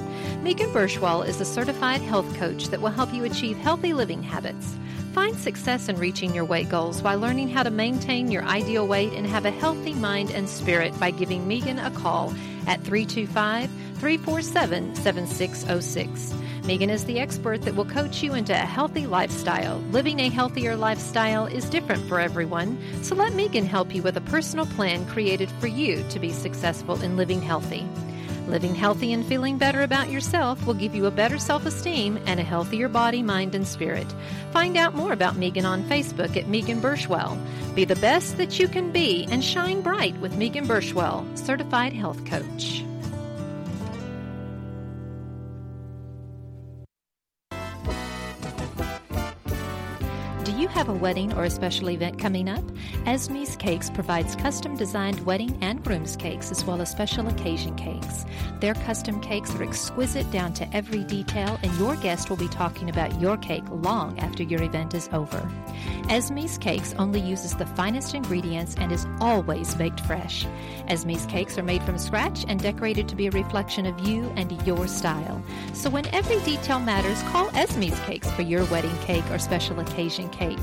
[0.43, 4.75] Megan Beirschwale is a certified health coach that will help you achieve healthy living habits.
[5.13, 9.13] Find success in reaching your weight goals by learning how to maintain your ideal weight
[9.13, 12.31] and have a healthy mind and spirit by giving Megan a call
[12.67, 16.44] at 325 347 7606.
[16.65, 19.81] Megan is the expert that will coach you into a healthy lifestyle.
[19.91, 24.23] Living a healthier lifestyle is different for everyone, so let Megan help you with a
[24.23, 27.87] personal plan created for you to be successful in living healthy.
[28.49, 32.41] Living healthy and feeling better about yourself will give you a better self esteem and
[32.41, 34.07] a healthier body, mind, and spirit.
[34.51, 37.39] Find out more about Megan on Facebook at Megan Beirschwale.
[37.75, 42.25] Be the best that you can be and shine bright with Megan Beirschwale, certified health
[42.25, 42.85] coach.
[50.75, 52.65] Have a wedding or a special event coming up?
[53.07, 58.27] Esme's Cakes provides custom designed wedding and groom's cakes as well as special occasion cakes.
[58.59, 62.91] Their custom cakes are exquisite down to every detail, and your guest will be talking
[62.91, 65.49] about your cake long after your event is over.
[66.09, 70.45] Esme's Cakes only uses the finest ingredients and is always baked fresh.
[70.89, 74.61] Esme's Cakes are made from scratch and decorated to be a reflection of you and
[74.67, 75.41] your style.
[75.73, 80.29] So when every detail matters, call Esme's Cakes for your wedding cake or special occasion
[80.31, 80.59] cake.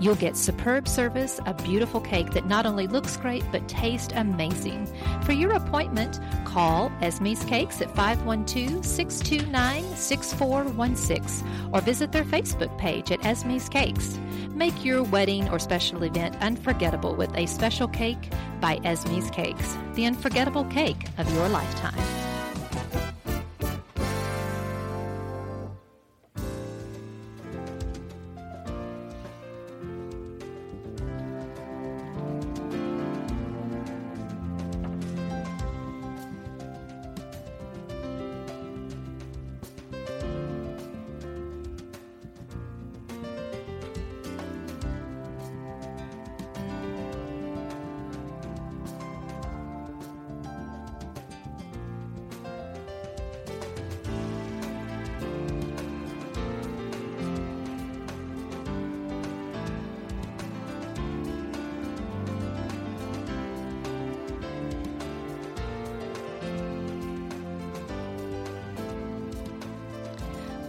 [0.00, 4.86] You'll get superb service, a beautiful cake that not only looks great but tastes amazing.
[5.22, 13.12] For your appointment, call Esme's Cakes at 512 629 6416 or visit their Facebook page
[13.12, 14.18] at Esme's Cakes.
[14.50, 18.30] Make your wedding or special event unforgettable with a special cake
[18.60, 22.33] by Esme's Cakes, the unforgettable cake of your lifetime.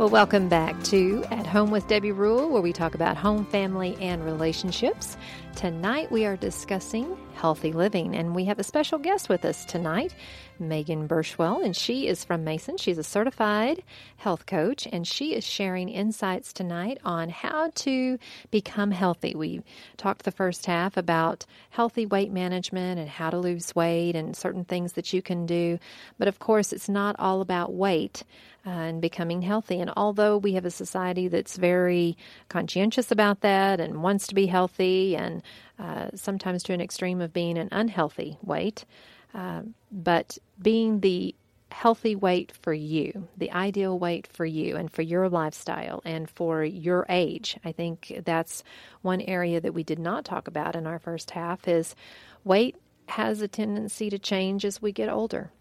[0.06, 3.98] Well, welcome back to At Home with Debbie Rule, where we talk about home, family,
[4.00, 5.18] and relationships.
[5.56, 10.16] Tonight we are discussing healthy living, and we have a special guest with us tonight,
[10.58, 12.76] Megan Beirschwale, and she is from Mason.
[12.76, 13.84] She's a certified
[14.18, 18.18] health coach, and she is sharing insights tonight on how to
[18.50, 19.36] become healthy.
[19.36, 19.62] We
[19.96, 24.66] talked the first half about healthy weight management and how to lose weight and certain
[24.66, 25.78] things that you can do,
[26.18, 28.24] but of course, it's not all about weight.
[28.68, 29.80] Uh, and becoming healthy.
[29.80, 32.18] And although we have a society that's very
[32.50, 35.44] conscientious about that and wants to be healthy, and
[35.80, 38.86] uh, sometimes to an extreme of being an unhealthy weight,
[39.34, 39.62] uh,
[39.92, 41.36] but being the
[41.72, 46.64] healthy weight for you, the ideal weight for you and for your lifestyle and for
[46.64, 47.58] your age.
[47.66, 48.64] I think that's
[49.02, 51.96] one area that we did not talk about in our first half is
[52.44, 55.52] weight has a tendency to change as we get older.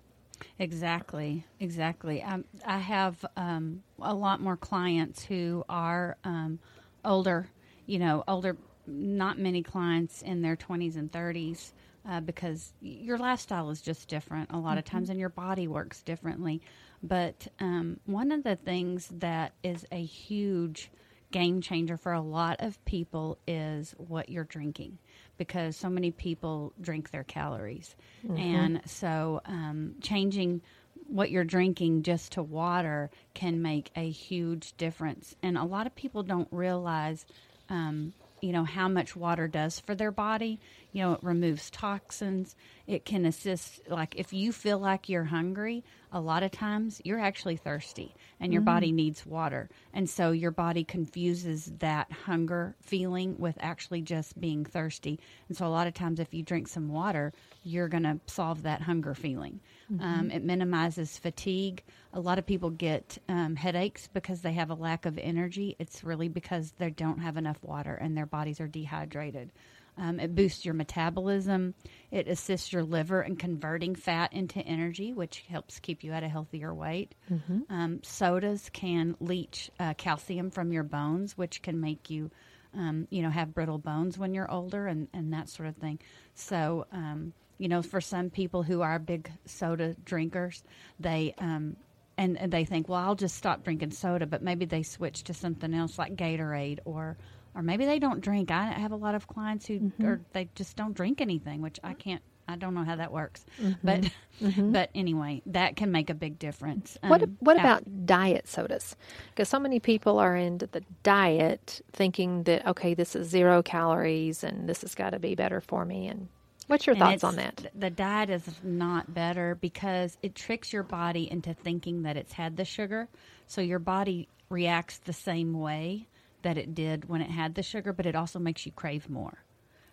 [0.59, 2.23] Exactly, exactly.
[2.23, 6.59] Um, I have um, a lot more clients who are um,
[7.05, 7.49] older,
[7.87, 8.57] you know, older,
[8.87, 11.73] not many clients in their 20s and 30s
[12.09, 14.79] uh, because your lifestyle is just different a lot mm-hmm.
[14.79, 16.61] of times and your body works differently.
[17.03, 20.91] But um, one of the things that is a huge
[21.31, 24.99] game changer for a lot of people is what you're drinking
[25.37, 27.97] because so many people drink their calories.
[28.25, 28.37] Mm-hmm.
[28.37, 30.63] And so um, changing
[31.09, 35.35] what you're drinking just to water can make a huge difference.
[35.43, 37.27] And a lot of people don't realize,
[37.69, 38.13] um,
[38.45, 40.61] you know, how much water does for their body.
[40.95, 42.55] You know, it removes toxins.
[42.87, 45.83] It can assist, like, if you feel like you're hungry,
[46.13, 48.67] a lot of times you're actually thirsty and your mm.
[48.67, 49.69] body needs water.
[49.93, 55.19] And so your body confuses that hunger feeling with actually just being thirsty.
[55.49, 57.33] And so a lot of times, if you drink some water,
[57.65, 59.59] you're going to solve that hunger feeling.
[59.93, 60.05] Mm-hmm.
[60.05, 61.83] Um, it minimizes fatigue.
[62.13, 65.75] A lot of people get um, headaches because they have a lack of energy.
[65.81, 69.51] It's really because they don't have enough water and their bodies are dehydrated.
[69.97, 71.75] Um, it boosts your metabolism.
[72.11, 76.29] It assists your liver in converting fat into energy, which helps keep you at a
[76.29, 77.15] healthier weight.
[77.31, 77.61] Mm-hmm.
[77.73, 82.31] Um, sodas can leach uh, calcium from your bones, which can make you,
[82.75, 86.01] um, you know, have brittle bones when you're older and, and that sort of thing.
[86.35, 90.65] So, um, you know, for some people who are big soda drinkers,
[90.99, 91.77] they um,
[92.17, 95.35] and, and they think, well, I'll just stop drinking soda, but maybe they switch to
[95.35, 97.17] something else like Gatorade or
[97.55, 98.51] or maybe they don't drink.
[98.51, 100.05] I have a lot of clients who mm-hmm.
[100.07, 103.45] or they just don't drink anything, which I can't I don't know how that works,
[103.59, 103.79] Mhm.
[103.83, 104.11] but
[104.43, 104.73] Mhm.
[104.73, 106.99] but anyway, that can make a big difference.
[107.01, 108.97] What Um, what af- about diet sodas?
[109.31, 114.45] Because so many people are into the diet, thinking that okay, this is zero calories
[114.45, 116.07] and this has got to be better for me.
[116.09, 116.29] And
[116.67, 117.71] what's your And thoughts on that?
[117.75, 122.59] The diet is not better because it tricks your body into thinking that it's had
[122.59, 123.09] the sugar.
[123.47, 126.09] So your body reacts the same way
[126.45, 129.39] that it did when it had the sugar, but it also makes you crave more.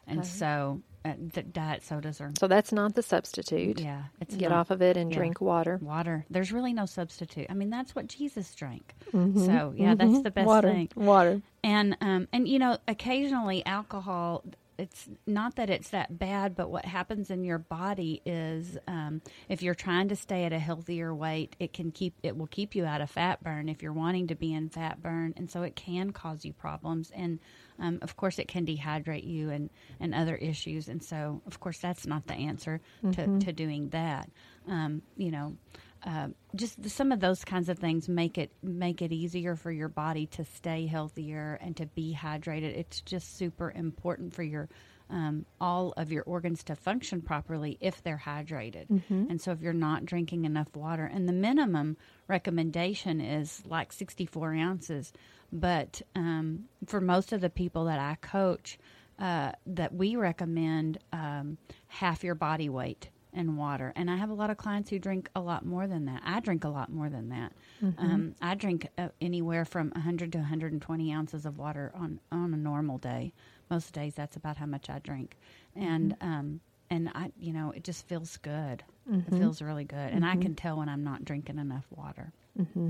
[0.07, 0.27] And Okay.
[0.27, 2.31] so uh, the diet sodas are.
[2.39, 3.79] So that's not the substitute.
[3.79, 5.17] Yeah, it's get not- off of it and yeah.
[5.17, 5.79] drink water.
[5.81, 6.25] Water.
[6.29, 7.47] There's really no substitute.
[7.49, 8.93] I mean, that's what Jesus drank.
[9.11, 10.23] Mhm, So yeah, that's mhm.
[10.23, 10.89] the best Water, thing.
[10.95, 11.41] water.
[11.63, 14.43] And um and you know, occasionally alcohol.
[14.81, 19.61] It's not that it's that bad, but what happens in your body is um, if
[19.61, 22.83] you're trying to stay at a healthier weight, it can keep it will keep you
[22.85, 25.75] out of fat burn if you're wanting to be in fat burn, and so it
[25.75, 27.11] can cause you problems.
[27.13, 27.39] And
[27.77, 29.69] um, of course, it can dehydrate you and
[29.99, 30.87] and other issues.
[30.87, 33.39] And so, of course, that's not the answer Mhm.
[33.39, 34.29] to to doing that.
[34.67, 35.57] Um, you know,
[36.03, 39.71] uh, just the, some of those kinds of things make it make it easier for
[39.71, 42.75] your body to stay healthier and to be hydrated.
[42.77, 44.67] It's just super important for your
[45.11, 48.87] um, all of your organs to function properly if they're hydrated.
[48.87, 49.29] Mhm.
[49.29, 51.97] And so, if you're not drinking enough water, and the minimum
[52.27, 55.11] recommendation is like 64 ounces,
[55.51, 58.79] but um, for most of the people that I coach,
[59.19, 63.93] uh, that we recommend um, half your body weight in water.
[63.95, 66.21] And I have a lot of clients who drink a lot more than that.
[66.25, 67.53] I drink a lot more than that.
[67.81, 67.93] Mhm.
[67.97, 72.57] Um, I drink uh, anywhere from 100 to 120 ounces of water on, on a
[72.57, 73.33] normal day.
[73.69, 75.37] Most days, that's about how much I drink.
[75.75, 76.59] And um,
[76.89, 78.83] and I, you know, it just feels good.
[79.09, 79.27] Mhm.
[79.27, 80.41] It feels really good, and I Mhm.
[80.41, 82.33] can tell when I'm not drinking enough water.
[82.57, 82.89] hmm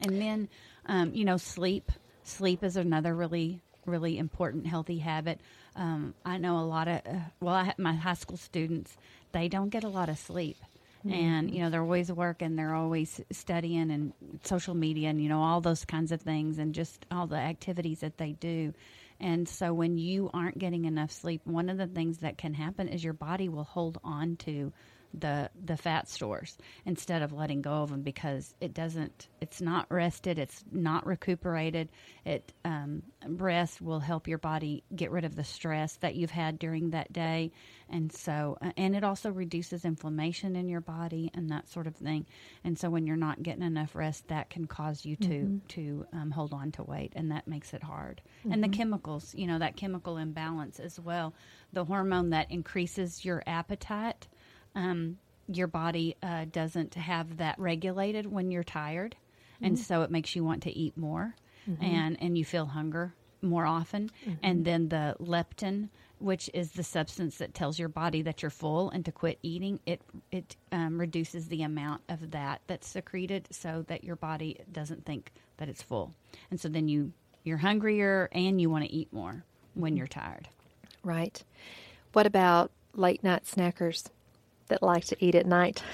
[0.00, 0.48] And then,
[0.86, 1.90] um, you know, sleep.
[2.22, 5.40] Sleep is another really, really important healthy habit.
[5.76, 8.96] Um, I know a lot of, uh, well, I my high school students,
[9.32, 10.56] they don't get a lot of sleep.
[11.08, 11.54] And, Mhm.
[11.54, 14.12] you know, they're always working, they're always studying and
[14.44, 18.00] social media and, you know, all those kinds of things and just all the activities
[18.00, 18.74] that they do.
[19.18, 22.88] And so when you aren't getting enough sleep, one of the things that can happen
[22.88, 24.72] is your body will hold on to
[25.12, 29.86] the the fat stores instead of letting go of them because it doesn't it's not
[29.90, 31.88] rested it's not recuperated
[32.24, 36.58] it um, rest will help your body get rid of the stress that you've had
[36.58, 37.50] during that day
[37.88, 41.96] and so uh, and it also reduces inflammation in your body and that sort of
[41.96, 42.24] thing
[42.62, 45.60] and so when you're not getting enough rest that can cause you to Mhm.
[45.68, 48.72] to um, hold on to weight and that makes it hard and the Mhm.
[48.74, 51.34] chemicals you know that chemical imbalance as well
[51.72, 54.28] the hormone that increases your appetite
[54.74, 55.18] um,
[55.48, 59.16] your body uh, doesn't have that regulated when you're tired,
[59.60, 59.80] and Mhm.
[59.80, 61.34] so it makes you want to eat more,
[61.68, 61.82] Mhm.
[61.82, 64.38] and and you feel hunger more often, Mhm.
[64.42, 68.90] and then the leptin, which is the substance that tells your body that you're full
[68.90, 73.82] and to quit eating, it it um, reduces the amount of that that's secreted, so
[73.88, 76.12] that your body doesn't think that it's full,
[76.50, 77.12] and so then you
[77.42, 79.42] you're hungrier and you want to eat more
[79.74, 80.46] when you're tired.
[81.02, 81.42] Right.
[82.12, 84.08] What about late night snackers
[84.70, 85.84] that like to eat at night?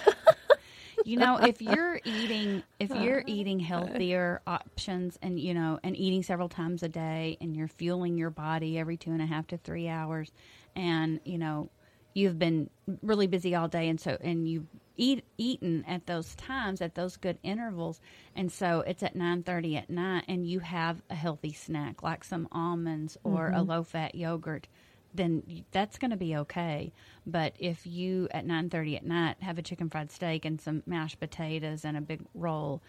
[1.05, 6.23] you know if you're eating if you're eating healthier options and you know and eating
[6.23, 9.59] several times a day and you're fueling your body every two and a half to
[9.59, 10.33] three hours
[10.77, 11.71] and you know
[12.15, 12.71] you've been
[13.03, 14.67] really busy all day and so and you
[14.97, 18.01] eat eaten at those times at those good intervals
[18.35, 22.49] and so it's at 9:30 at night and you have a healthy snack like some
[22.53, 23.69] almonds or a Mhm.
[23.69, 24.69] low fat yogurt
[25.17, 26.93] then that's going to be okay.
[27.27, 30.83] But if you at nine thirty at night have a chicken fried steak and some
[30.87, 32.83] mashed potatoes and a big roll,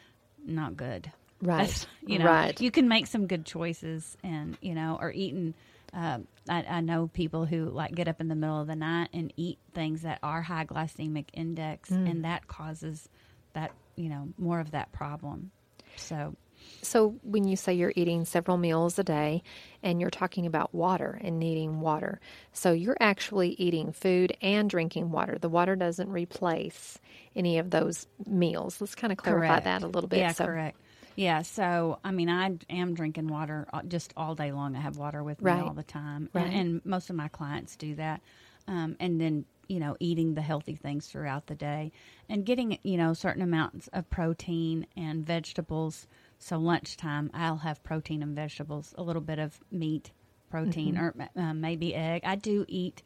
[0.46, 1.12] not good.
[1.42, 1.58] Right.
[1.60, 2.60] That's- you know, Right.
[2.60, 5.54] You can make some good choices, and you know, or eating.
[5.94, 6.20] Uh,
[6.50, 9.32] I, I know people who like get up in the middle of the night and
[9.38, 12.10] eat things that are high glycemic index, Mm.
[12.12, 13.08] and that causes
[13.54, 15.52] that you know more of that problem.
[15.96, 16.36] So
[16.82, 19.44] So, when you say you're eating several meals a day
[19.84, 22.20] and you're talking about water and needing water,
[22.54, 25.38] so you're actually eating food and drinking water.
[25.40, 27.00] The water doesn't replace
[27.36, 28.80] any of those meals.
[28.80, 29.66] Let's kind of clarify Correct.
[29.66, 30.20] that a little bit.
[30.20, 30.78] Yeah, so, correct.
[31.16, 34.76] Yeah, so I mean, I am drinking water uh, just all day long.
[34.76, 35.56] I have water with Right.
[35.62, 36.46] me all the time, Right.
[36.46, 38.22] and, and most of my clients do that.
[38.68, 41.92] Um, and then you know, eating the healthy things throughout the day,
[42.30, 46.08] and getting you know certain amounts of protein and vegetables.
[46.40, 50.12] So lunchtime, I'll have protein and vegetables, a little bit of meat,
[50.50, 51.02] protein, Mhm.
[51.02, 52.22] or uh, maybe egg.
[52.26, 53.04] I do eat.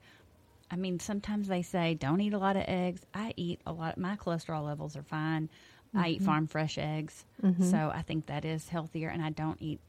[0.70, 3.02] I mean, sometimes they say don't eat a lot of eggs.
[3.14, 3.98] I eat a lot.
[3.98, 5.50] My cholesterol levels are fine.
[5.94, 6.26] I eat Mhm.
[6.26, 7.64] farm fresh eggs, Mhm.
[7.64, 9.10] so I think that is healthier.
[9.10, 9.80] And I don't eat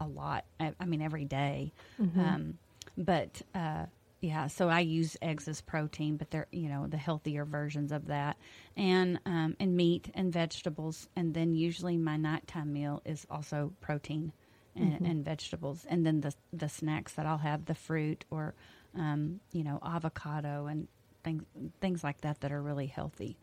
[0.00, 0.44] a lot.
[0.58, 1.72] I, I mean, every day.
[2.00, 2.18] Mhm.
[2.18, 2.58] Um,
[2.98, 3.86] but uh,
[4.22, 4.46] yeah.
[4.46, 8.38] So I use eggs as protein, but they're you know the healthier versions of that,
[8.76, 14.32] and um, and meat and vegetables, and then usually my nighttime meal is also protein
[14.76, 15.04] and, Mm-hmm.
[15.04, 15.10] Mhm.
[15.10, 18.54] and vegetables, and then the the snacks that I'll have the fruit or
[18.96, 20.88] um, you know avocado and
[21.24, 21.42] things
[21.80, 23.36] things like that that are really healthy.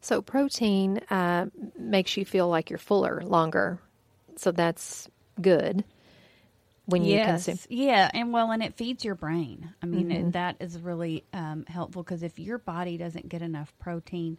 [0.00, 1.46] So protein uh,
[1.78, 3.80] makes you feel like you're fuller longer.
[4.36, 5.08] So that's
[5.40, 5.84] good
[6.88, 7.58] when you yes, consume.
[7.68, 9.74] Yeah, and well, and it feeds your brain.
[9.82, 10.28] I mean, Mhm.
[10.28, 14.38] it, that is really um, helpful because if your body doesn't get enough protein,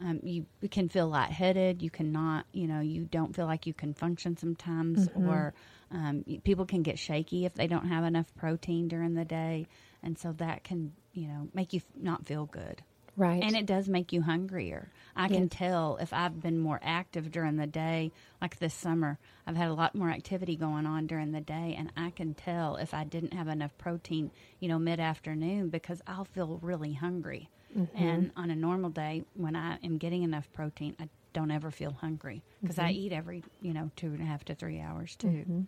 [0.00, 1.80] um, you can feel lightheaded.
[1.82, 5.26] You cannot, you know, you don't feel like you can function sometimes, Mhm.
[5.26, 5.54] or
[5.92, 9.66] um, people can get shaky if they don't have enough protein during the day,
[10.02, 12.82] and so that can, you know, make you not feel good.
[13.16, 13.42] Right.
[13.42, 14.88] And it does make you hungrier.
[15.16, 15.52] I can Yes.
[15.52, 18.10] tell if I've been more active during the day,
[18.40, 21.92] like this summer, I've had a lot more activity going on during the day, and
[21.96, 26.24] I can tell if I didn't have enough protein, you know, mid afternoon because I'll
[26.24, 27.48] feel really hungry.
[27.76, 27.88] Mhm.
[27.94, 31.92] And on a normal day, when I am getting enough protein, I don't ever feel
[31.92, 32.96] hungry because I Mhm.
[32.96, 35.28] eat every, you know, two and a half to three hours too.
[35.28, 35.66] Mhm.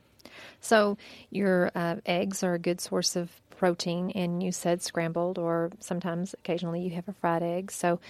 [0.60, 0.96] So
[1.30, 6.34] your uh, eggs are a good source of protein, and you said scrambled, or sometimes
[6.34, 7.70] occasionally you have a fried egg.
[7.70, 8.00] So,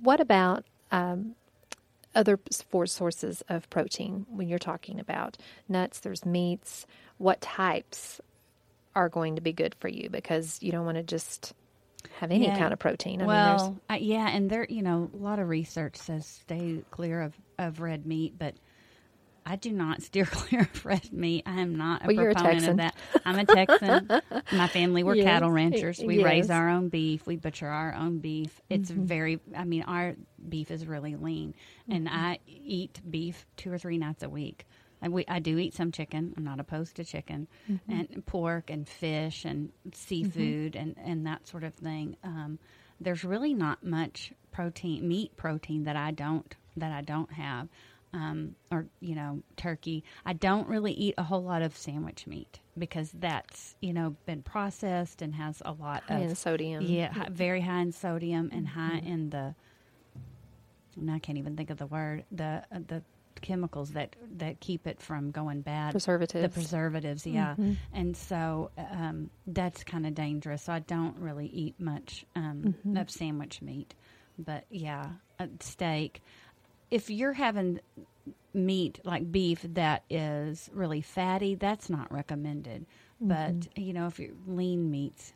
[0.00, 1.34] what about um,
[2.14, 5.36] other four sources of protein when you're talking about
[5.68, 6.00] nuts?
[6.00, 6.86] There's meats.
[7.18, 8.20] What types
[8.94, 10.08] are going to be good for you?
[10.08, 11.54] Because you don't want to just
[12.20, 12.58] have any Yeah.
[12.58, 13.20] kind of protein.
[13.20, 16.82] I mean, well, I, yeah, and there, you know, a lot of research says stay
[16.90, 18.54] clear of, of red meat, but
[19.44, 21.44] I do not steer clear of red meat.
[21.46, 22.70] I am not a Well, a proponent Texan.
[22.72, 22.96] of that.
[23.24, 24.08] I'm a Texan.
[24.52, 25.24] My family, we're Yes.
[25.24, 25.98] cattle ranchers.
[26.04, 27.26] We raise our own beef.
[27.26, 28.60] We butcher our own beef.
[28.70, 29.04] It's Mhm.
[29.06, 30.14] very, I mean, our
[30.48, 31.54] beef is really lean,
[31.88, 32.12] and Mhm.
[32.12, 34.66] I eat beef two or three nights a week.
[35.02, 36.32] And we, I do eat some chicken.
[36.36, 37.80] I'm not opposed to chicken Mhm.
[37.88, 42.16] and pork and fish and seafood and, and that sort of thing.
[42.24, 42.58] Um,
[43.00, 47.68] there's really not much protein, meat protein that I don't that I don't have,
[48.14, 50.02] um, or you know, turkey.
[50.24, 54.42] I don't really eat a whole lot of sandwich meat because that's you know been
[54.42, 56.82] processed and has a lot High of sodium.
[56.84, 59.06] Yeah, hi- very high in sodium and high Mhm.
[59.06, 59.54] in the.
[60.96, 63.02] And I can't even think of the word the the
[63.40, 65.92] chemicals that that keep it from going bad.
[65.92, 66.42] Preservatives.
[66.42, 67.26] The Preservatives.
[67.26, 67.54] yeah.
[67.58, 67.76] Mhm.
[67.92, 70.62] And so um, that's kind of dangerous.
[70.62, 73.00] So I don't really eat much um, Mhm.
[73.00, 73.94] of sandwich meat,
[74.38, 76.22] but yeah, uh, steak.
[76.90, 77.80] If you're having
[78.54, 82.86] meat like beef that is really fatty, that's not recommended.
[83.20, 83.68] But Mhm.
[83.86, 85.32] you know, if you're lean meats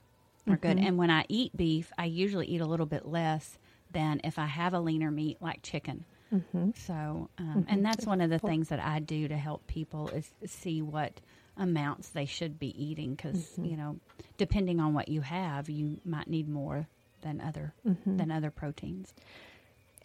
[0.48, 0.78] are good.
[0.78, 0.82] Mhm.
[0.86, 3.58] And when I eat beef, I usually eat a little bit less
[3.92, 6.04] than if I have a leaner meat like chicken.
[6.32, 6.76] Mhm.
[6.76, 10.30] So, um, and that's one of the things that I do to help people is
[10.46, 11.20] see what
[11.56, 13.70] amounts they should be eating because Mhm.
[13.70, 13.96] you know,
[14.38, 16.86] depending on what you have, you might need more
[17.22, 18.16] than other Mhm.
[18.18, 19.12] than other proteins.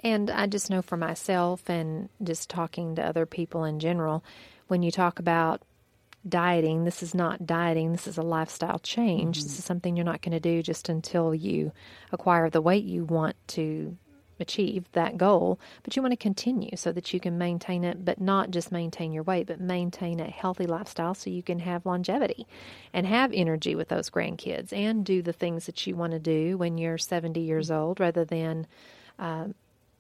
[0.03, 4.23] And I just know for myself and just talking to other people in general,
[4.67, 5.61] when you talk about
[6.27, 9.43] dieting, this is not dieting, this is a lifestyle change.
[9.43, 11.71] This is something you're not going to do just until you
[12.11, 13.95] acquire the weight you want to
[14.39, 18.19] achieve that goal, but you want to continue so that you can maintain it, but
[18.19, 22.47] not just maintain your weight, but maintain a healthy lifestyle so you can have longevity
[22.93, 26.57] and have energy with those grandkids and do the things that you want to do
[26.57, 28.67] when you're 70 years old rather than
[29.19, 29.45] uh,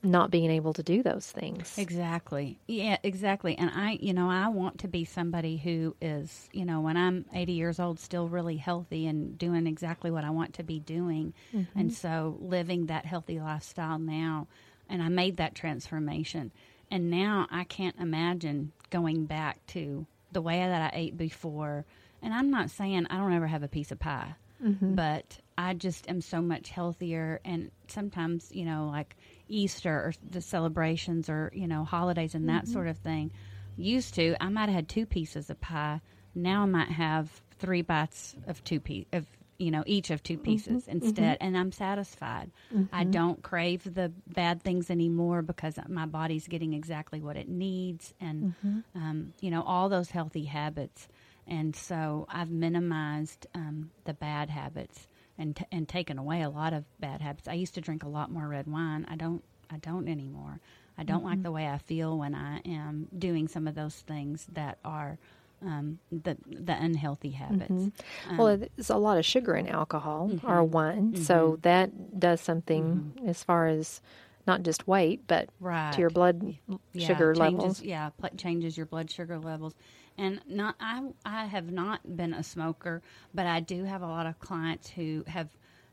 [0.05, 1.77] not being able to do those things.
[1.77, 2.59] Exactly.
[2.67, 3.57] Yeah, exactly.
[3.57, 7.25] And I, you know, I want to be somebody who is, you know, when I'm
[7.33, 11.33] 80 years old, still really healthy and doing exactly what I want to be doing.
[11.53, 11.67] Mhm.
[11.75, 14.47] And so living that healthy lifestyle now.
[14.89, 16.51] And I made that transformation.
[16.91, 21.85] And now I can't imagine going back to the way that I ate before.
[22.21, 24.95] And I'm not saying I don't ever have a piece of pie, Mhm.
[24.95, 27.39] but I just am so much healthier.
[27.43, 29.15] And sometimes, you know, like
[29.47, 32.67] Easter or the celebrations or, you know, holidays and that Mhm.
[32.67, 33.31] sort of thing.
[33.77, 36.01] Used to, I might have had two pieces of pie.
[36.33, 39.25] Now I might have three bites of two piece of
[39.57, 42.51] you know each of two pieces Mhm, instead, and I'm satisfied.
[42.91, 43.11] I Mhm.
[43.11, 48.53] don't crave the bad things anymore because my body's getting exactly what it needs, and
[48.65, 48.83] Mhm.
[48.93, 51.07] um, you know all those healthy habits.
[51.47, 56.73] And so I've minimized um, the bad habits and t- and taken away a lot
[56.73, 57.47] of bad habits.
[57.47, 59.05] I used to drink a lot more red wine.
[59.09, 59.43] I don't.
[59.69, 60.59] I don't anymore.
[60.97, 61.43] I don't like Mhm.
[61.43, 65.17] the way I feel when I am doing some of those things that are
[65.61, 67.71] um, the the unhealthy habits.
[67.71, 67.91] Mhm.
[68.29, 70.69] Um, well, there's a lot of sugar in alcohol or Mhm.
[70.69, 71.61] wine, so Mhm.
[71.63, 73.27] that does something Mm-hmm.
[73.27, 74.01] as far as
[74.45, 75.91] not just weight, but right.
[75.93, 76.55] to your blood
[76.93, 77.81] yeah, sugar changes, levels.
[77.81, 79.73] Yeah, changes your blood sugar levels.
[80.17, 83.01] And not I I have not been a smoker,
[83.33, 85.49] but I do have a lot of clients who have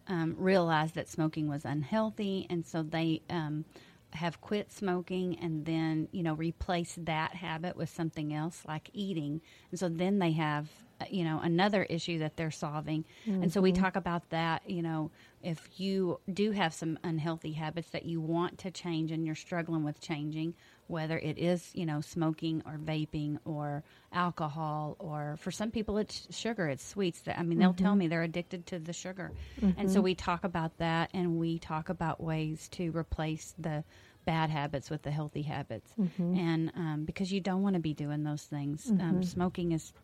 [0.07, 3.65] um, realized that smoking was unhealthy, and so they um,
[4.13, 9.41] have quit smoking and then you know replace that habit with something else like eating,
[9.71, 10.69] and so then they have
[11.01, 13.43] uh, you know another issue that they're solving, mm-hmm.
[13.43, 13.83] and so we mm-hmm.
[13.83, 14.69] talk about that.
[14.69, 15.11] You know,
[15.43, 19.85] if you do have some unhealthy habits that you want to change and you're struggling
[19.85, 20.55] with changing,
[20.93, 23.83] whether it is you know smoking or vaping or
[24.13, 27.83] alcohol or for some people it's sugar it's sweets that i mean they'll mm-hmm.
[27.83, 29.81] tell me they're addicted to the sugar mm-hmm.
[29.81, 33.83] and so we talk about that and we talk about ways to replace the
[34.27, 36.37] bad habits with the healthy habits mm-hmm.
[36.37, 39.23] and um, because you don't want to be doing those things um, mm-hmm.
[39.23, 39.95] smoking is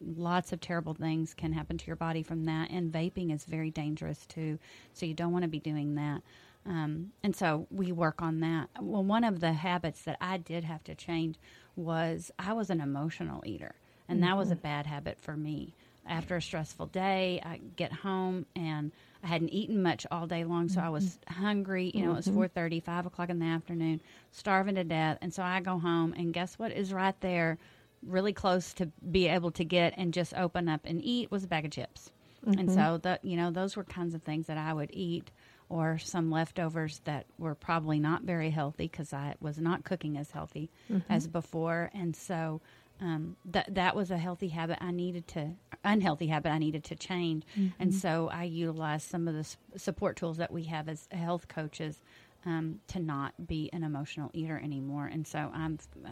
[0.00, 3.70] lots of terrible things can happen to your body from that and vaping is very
[3.70, 4.58] dangerous too
[4.92, 6.22] so you don't want to be doing that
[6.68, 8.68] um, and so we work on that.
[8.80, 11.36] Well, one of the habits that I did have to change
[11.76, 13.74] was I was an emotional eater,
[14.08, 14.28] and mm-hmm.
[14.28, 14.62] that was a mm-hmm.
[14.62, 15.74] bad habit for me.
[16.06, 18.92] After a stressful day, I get home and
[19.22, 20.80] I hadn't eaten much all day long, so.
[20.80, 21.42] I was mm-hmm.
[21.42, 21.90] hungry.
[21.94, 22.60] You know, it was mm-hmm.
[22.60, 24.00] 4.30, 5 o'clock in the afternoon,
[24.30, 25.18] starving to death.
[25.20, 27.58] And so I go home, and guess what is right there,
[28.06, 31.48] really close to be able to get and just open up and eat was a
[31.48, 32.10] bag of chips.
[32.46, 32.60] Mm-hmm.
[32.60, 35.30] And so, the, you know, those were kinds of things that I would eat
[35.68, 40.30] or some leftovers that were probably not very healthy because I was not cooking as
[40.30, 41.12] healthy mm-hmm.
[41.12, 42.60] as before, and so
[43.00, 45.50] um, that that was a healthy habit I needed to
[45.84, 47.80] unhealthy habit I needed to change, mm-hmm.
[47.80, 52.02] and so I utilized some of the support tools that we have as health coaches
[52.46, 55.06] um, to not be an emotional eater anymore.
[55.06, 56.08] And so I'm uh,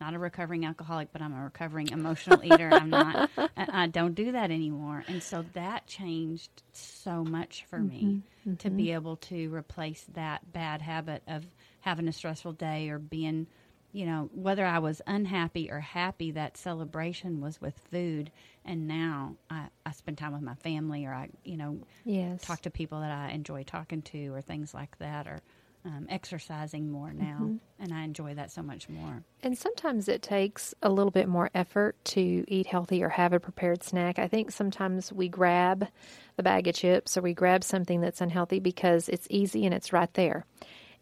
[0.00, 2.70] not a recovering alcoholic, but I'm a recovering emotional eater.
[2.72, 5.04] I'm not, I, I, don't do that anymore.
[5.08, 8.54] And so that changed so much for mm-hmm, me mm-hmm.
[8.56, 11.46] to be able to replace that bad habit of
[11.80, 13.46] having a stressful day or being,
[13.92, 18.30] you know, whether I was unhappy or happy, that celebration was with food.
[18.66, 22.42] And now I, I spend time with my family or I, you know, yes.
[22.42, 25.40] talk to people that I enjoy talking to or things like that or,
[25.84, 27.56] um, exercising more now, mm-hmm.
[27.78, 29.22] and I enjoy that so much more.
[29.42, 33.40] And sometimes it takes a little bit more effort to eat healthy or have a
[33.40, 34.18] prepared snack.
[34.18, 35.88] I think sometimes we grab
[36.36, 39.92] the bag of chips or we grab something that's unhealthy because it's easy and it's
[39.92, 40.44] right there.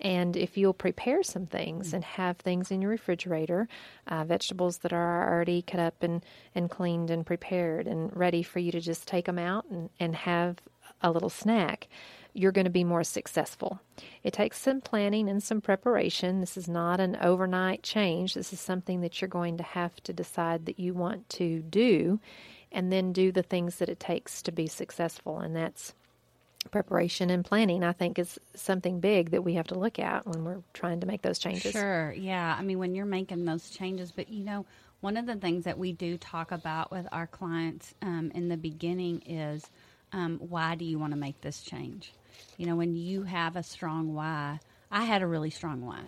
[0.01, 3.69] And if you'll prepare some things and have things in your refrigerator,
[4.07, 6.25] uh, vegetables that are already cut up and,
[6.55, 10.15] and cleaned and prepared and ready for you to just take them out and, and
[10.15, 10.59] have
[11.03, 11.89] a little snack,
[12.39, 13.81] you're going to be more successful.
[14.23, 16.41] It takes some planning and some preparation.
[16.41, 18.35] This is not an overnight change.
[18.35, 22.21] This is something that you're going to have to decide that you want to do
[22.71, 25.39] and then do the things that it takes to be successful.
[25.39, 25.95] And that's
[26.71, 30.45] preparation and planning, I think, is something big that we have to look at when
[30.45, 31.73] we're trying to make those changes.
[31.73, 32.13] Sure.
[32.13, 32.57] Yeah.
[32.59, 34.67] I mean, when you're making those changes, but you know,
[35.01, 38.57] one of the things that we do talk about with our clients um, in the
[38.57, 39.71] beginning is
[40.13, 42.13] um, why do you want to make this change?
[42.57, 44.61] You know, when you have a strong why,
[44.91, 46.01] I had a really strong why.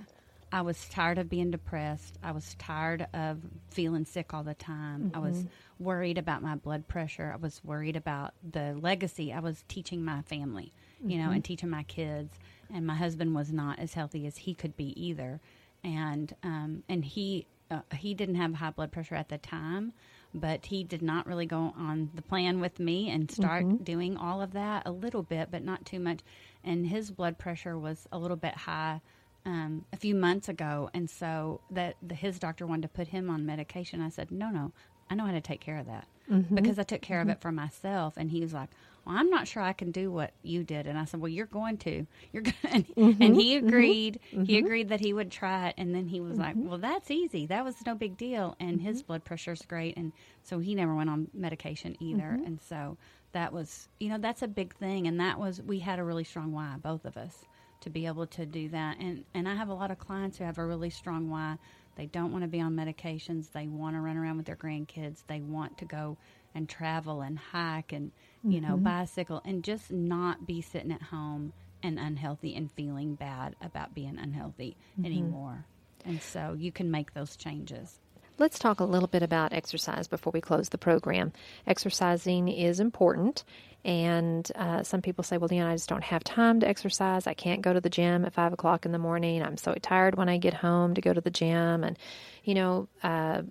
[0.53, 2.19] I was tired of being depressed.
[2.23, 3.39] I was tired of
[3.71, 5.05] feeling sick all the time.
[5.05, 5.17] Mm-hmm.
[5.17, 5.85] I was mm-hmm.
[5.85, 7.31] worried about my blood pressure.
[7.33, 11.27] I was worried about the legacy I was teaching my family, you mm-hmm.
[11.27, 12.37] know, and teaching my kids.
[12.73, 15.41] And my husband was not as healthy as he could be either.
[15.85, 19.93] And um, and he uh, he didn't have high blood pressure at the time,
[20.35, 23.83] but he did not really go on the plan with me and start mm-hmm.
[23.83, 26.21] doing all of that a little bit, but not too much.
[26.63, 29.01] And his blood pressure was a little bit high
[29.45, 33.31] um, a few months ago, and so that the, his doctor wanted to put him
[33.31, 34.01] on medication.
[34.01, 34.73] I said, no, no,
[35.09, 36.55] I know how to take care of that mm-hmm.
[36.55, 37.31] because I took care mm-hmm.
[37.31, 38.15] of it for myself.
[38.17, 38.69] And he was like,
[39.05, 40.87] well, I'm not sure I can do what you did.
[40.87, 43.23] And I said, well, you're going to, you're going, mm-hmm.
[43.23, 43.69] and he mm-hmm.
[43.69, 44.21] agreed.
[44.33, 44.45] Mm-hmm.
[44.45, 45.75] He agreed that he would try it.
[45.79, 46.69] And then he was like, mm-hmm.
[46.69, 47.47] well, that's easy.
[47.47, 48.57] That was no big deal.
[48.61, 49.07] And his mm-hmm.
[49.09, 49.97] blood pressure's great.
[49.97, 52.39] And so he never went on medication either.
[52.45, 52.97] And so
[53.33, 55.07] that was, you know, that's a big thing.
[55.07, 57.45] And that was, we had a really strong why, both of us,
[57.81, 58.99] to be able to do that.
[58.99, 61.57] And, and I have a lot of clients who have a really strong why.
[61.97, 63.53] They don't want to be on medications.
[63.53, 65.23] They want to run around with their grandkids.
[65.27, 66.17] They want to go
[66.55, 68.11] and travel and hike and
[68.45, 68.85] you know mm-hmm.
[68.85, 74.19] bicycle and just not be sitting at home and unhealthy and feeling bad about being
[74.19, 75.07] unhealthy mm-hmm.
[75.07, 75.65] anymore
[76.05, 77.99] and so you can make those changes
[78.39, 81.31] Let's talk a little bit about exercise before we close the program.
[81.67, 83.45] Exercising is important,
[83.85, 87.27] and uh, some people say, well, you know, I just don't have time to exercise.
[87.27, 89.43] I can't go to the gym at five o'clock in the morning.
[89.43, 91.85] I'm so tired when I get home to go to the gym.
[91.85, 91.99] And,
[92.45, 93.43] you know, uh,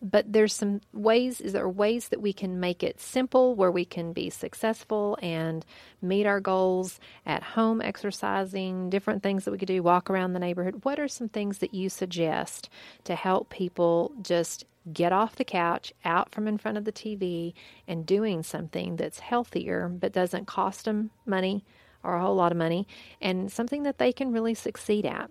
[0.00, 3.84] but there's some ways is there ways that we can make it simple where we
[3.84, 5.64] can be successful and
[6.02, 10.38] meet our goals at home exercising different things that we could do walk around the
[10.38, 10.84] neighborhood?
[10.84, 12.68] What are some things that you suggest
[13.04, 17.52] to help people just get off the couch out from in front of the TV
[17.86, 21.64] and doing something that's healthier but doesn't cost them money
[22.02, 22.86] or a whole lot of money
[23.20, 25.30] and something that they can really succeed at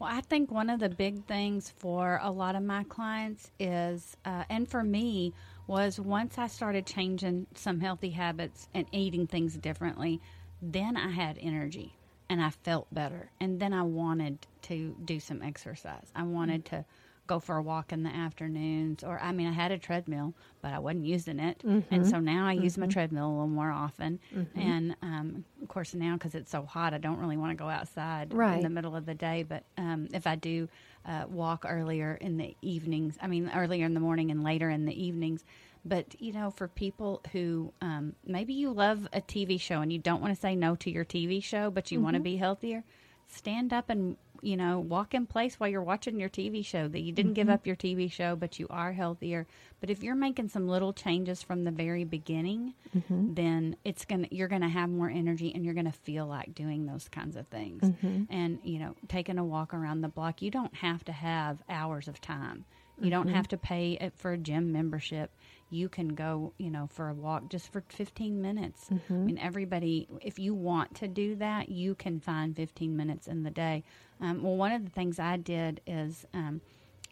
[0.00, 4.16] well, I think one of the big things for a lot of my clients is,
[4.24, 5.34] uh, and for me,
[5.66, 10.18] was once I started changing some healthy habits and eating things differently,
[10.62, 11.92] then I had energy
[12.30, 13.30] and I felt better.
[13.40, 16.06] And then I wanted to do some exercise.
[16.16, 16.86] I wanted to
[17.30, 20.72] go for a walk in the afternoons or I mean I had a treadmill but
[20.74, 21.94] I wasn't using it Mm-hmm.
[21.94, 22.90] and so now I use my Mhm.
[22.92, 24.48] treadmill a little more often Mhm.
[24.56, 27.68] and um, of course now because it's so hot I don't really want to go
[27.68, 30.68] outside in the middle of the day but um, if I do
[31.06, 34.84] uh, walk earlier in the evenings I mean earlier in the morning and later in
[34.84, 35.44] the evenings
[35.84, 40.00] but you know for people who um, maybe you love a TV show and you
[40.00, 42.24] don't want to say no to your TV show but you want to Mhm.
[42.24, 42.82] be healthier
[43.28, 47.00] stand up and you know walk in place while you're watching your TV show that
[47.00, 47.52] you didn't give Mhm.
[47.52, 49.46] up your TV show but you are healthier
[49.80, 53.34] but if you're making some little changes from the very beginning Mhm.
[53.34, 56.26] then it's going to you're going to have more energy and you're going to feel
[56.26, 58.26] like doing those kinds of things Mhm.
[58.30, 62.08] and you know taking a walk around the block you don't have to have hours
[62.08, 62.64] of time
[62.98, 63.32] you don't Mhm.
[63.34, 65.30] have to pay it for a gym membership
[65.70, 68.88] you can go you know for a walk just for 15 minutes.
[68.90, 69.24] I Mhm.
[69.26, 73.50] mean everybody if you want to do that you can find 15 minutes in the
[73.50, 73.84] day.
[74.20, 76.60] Um, well one of the things i did is um,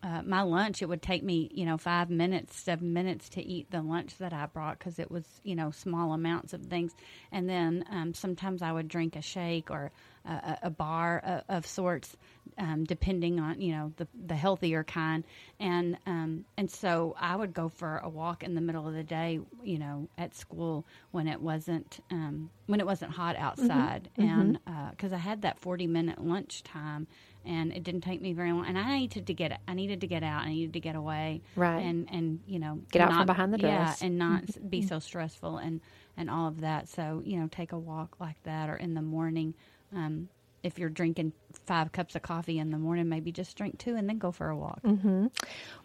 [0.03, 3.71] uh, my lunch it would take me you know five minutes seven minutes to eat
[3.71, 6.95] the lunch that i brought because it was you know small amounts of things.
[7.33, 9.91] And then um, sometimes i would drink a shake or
[10.29, 12.17] a, a- bar of, of sorts
[12.59, 15.25] um, depending on you know the, the healthier kind
[15.61, 19.03] and um, and so i would go for a walk in the middle of the
[19.05, 24.25] day you know at school when it wasn't um, when it wasn't hot outside Mhm.
[24.31, 24.59] and
[24.91, 27.07] because I had that forty minute lunch time,
[27.45, 28.67] and it didn't take me very long.
[28.67, 30.43] And I needed to get I needed to get out.
[30.45, 31.81] I needed to get away, Right.
[31.81, 34.71] And and you know Get out from not- behind the desk, yeah, and not Mhm.
[34.71, 35.81] be so stressful and
[36.17, 36.89] and all of that.
[36.89, 39.55] So you know, take a walk like that, or in the morning.
[39.95, 40.29] Um,
[40.63, 41.33] if you're drinking
[41.67, 44.49] five cups of coffee in the morning, maybe just drink two and then go for
[44.49, 44.81] a walk.
[44.83, 45.27] hmm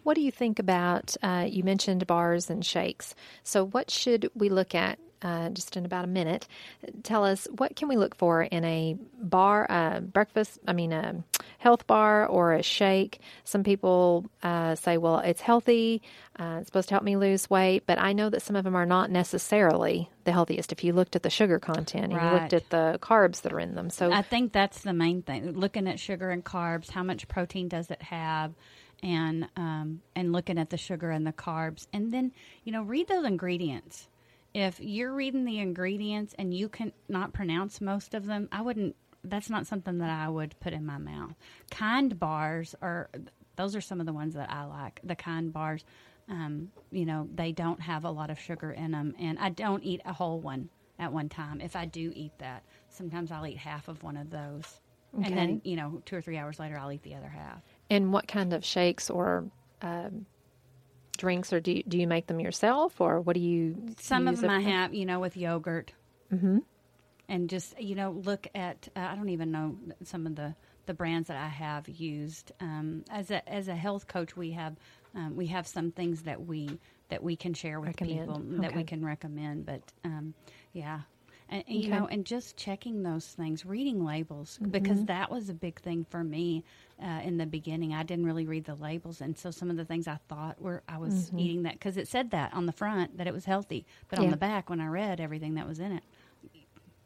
[0.02, 1.16] What do you think about?
[1.22, 3.14] Uh, you mentioned bars and shakes.
[3.44, 4.98] So, what should we look at?
[5.24, 6.46] Uh, just in about a minute,
[7.02, 10.58] tell us what can we look for in a bar, uh, breakfast.
[10.68, 11.24] I mean, a
[11.56, 13.20] health bar or a shake.
[13.42, 16.02] Some people uh, say, "Well, it's healthy.
[16.38, 18.76] Uh, it's supposed to help me lose weight," but I know that some of them
[18.76, 20.72] are not necessarily the healthiest.
[20.72, 23.60] If you looked at the sugar content and you looked at the carbs that are
[23.60, 25.52] in them, so I think that's the main thing.
[25.52, 28.52] Looking at sugar and carbs, how much protein does it have,
[29.02, 32.32] and um, and looking at the sugar and the carbs, and then
[32.64, 34.08] you know read those ingredients.
[34.54, 38.94] If you're reading the ingredients and you can not pronounce most of them, I wouldn't.
[39.24, 41.34] That's not something that I would put in my mouth.
[41.70, 43.10] Kind bars are
[43.56, 45.00] those are some of the ones that I like.
[45.02, 45.84] The kind bars,
[46.28, 49.82] um, you know, they don't have a lot of sugar in them, and I don't
[49.82, 51.60] eat a whole one at one time.
[51.60, 54.80] If I do eat that, sometimes I'll eat half of one of those,
[55.18, 55.26] Okay.
[55.26, 57.60] and then you know, two or three hours later, I'll eat the other half.
[57.90, 59.44] And what kind of shakes or
[59.82, 60.26] um,
[61.16, 63.94] drinks, or do you, do you make them yourself, or what do you?
[64.00, 65.92] Some of them I have, you know, with yogurt,
[66.32, 66.62] Mhm.
[67.28, 68.88] and just you know, look at.
[68.96, 70.54] Uh, I don't even know some of the
[70.86, 72.52] the brands that I have used.
[72.60, 74.76] Um, as a as a health coach, we have
[75.14, 78.20] um, we have some things that we that we can share with Recommend.
[78.26, 79.66] people that we can recommend.
[79.66, 80.34] But um,
[80.72, 81.00] yeah.
[81.46, 81.98] And, and, you Okay.
[81.98, 85.06] know, and just checking those things, reading labels, because Mhm.
[85.08, 86.64] that was a big thing for me
[87.02, 87.92] uh, in the beginning.
[87.94, 90.82] I didn't really read the labels, and so some of the things I thought were
[90.88, 91.40] I was Mhm.
[91.40, 94.30] eating that because it said that on the front that it was healthy, but on
[94.30, 96.02] the back when I read everything that was in it,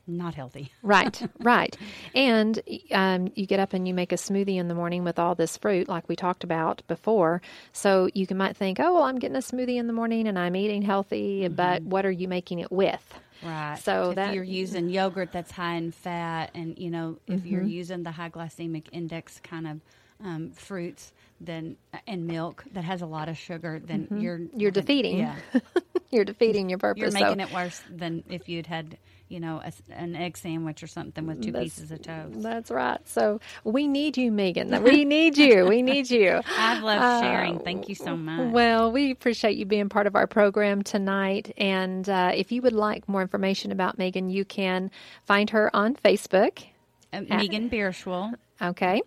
[0.06, 0.72] not healthy.
[0.82, 1.76] Right, right.
[2.14, 2.60] And
[2.92, 5.56] um, you get up and you make a smoothie in the morning with all this
[5.58, 7.42] fruit, like we talked about before.
[7.72, 10.38] So you can, might think, oh, well, I'm getting a smoothie in the morning and
[10.38, 13.14] I'm eating healthy, but what are you making it with?
[13.42, 13.78] Right.
[13.78, 17.62] So if that you're using yogurt that's high in fat, and you know if you're
[17.62, 17.70] Mhm.
[17.70, 19.80] using the high glycemic index kind of
[20.20, 21.76] um, fruits, then
[22.08, 24.20] and milk that has a lot of sugar, then Mhm.
[24.22, 25.18] you're You're defeating.
[25.18, 25.36] Yeah,
[26.10, 27.00] you're defeating your purpose.
[27.00, 28.98] you're So- making it worse than if you'd had
[29.28, 32.42] you know a an egg sandwich or something with two That's- pieces of toast.
[32.42, 32.98] That's right.
[33.08, 34.82] So we need you, Megan.
[34.88, 35.66] We need you.
[35.66, 36.40] We need you.
[36.46, 37.58] I love Uh, sharing.
[37.60, 38.52] Thank you so much.
[38.52, 41.52] Well, we appreciate you being part of our program tonight.
[41.58, 44.90] And uh, if you would like more information about Megan, you can
[45.26, 46.64] find her on Facebook.
[47.12, 48.34] Uh, Megan Beirschwale.
[48.60, 49.02] Okay.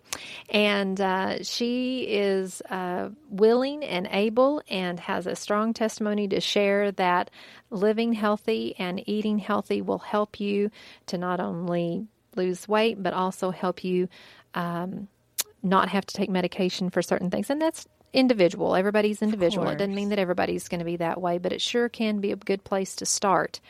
[0.48, 6.90] And uh, she is uh, willing and able and has a strong testimony to share
[6.92, 7.30] that
[7.70, 10.70] living healthy and eating healthy will help you
[11.06, 14.08] to not only lose weight, but also help you
[14.54, 15.08] um,
[15.62, 17.50] not have to take medication for certain things.
[17.50, 18.76] And that's individual.
[18.76, 19.68] Everybody's individual.
[19.68, 22.32] It doesn't mean that everybody's going to be that way, but it sure can be
[22.32, 23.60] a good place to start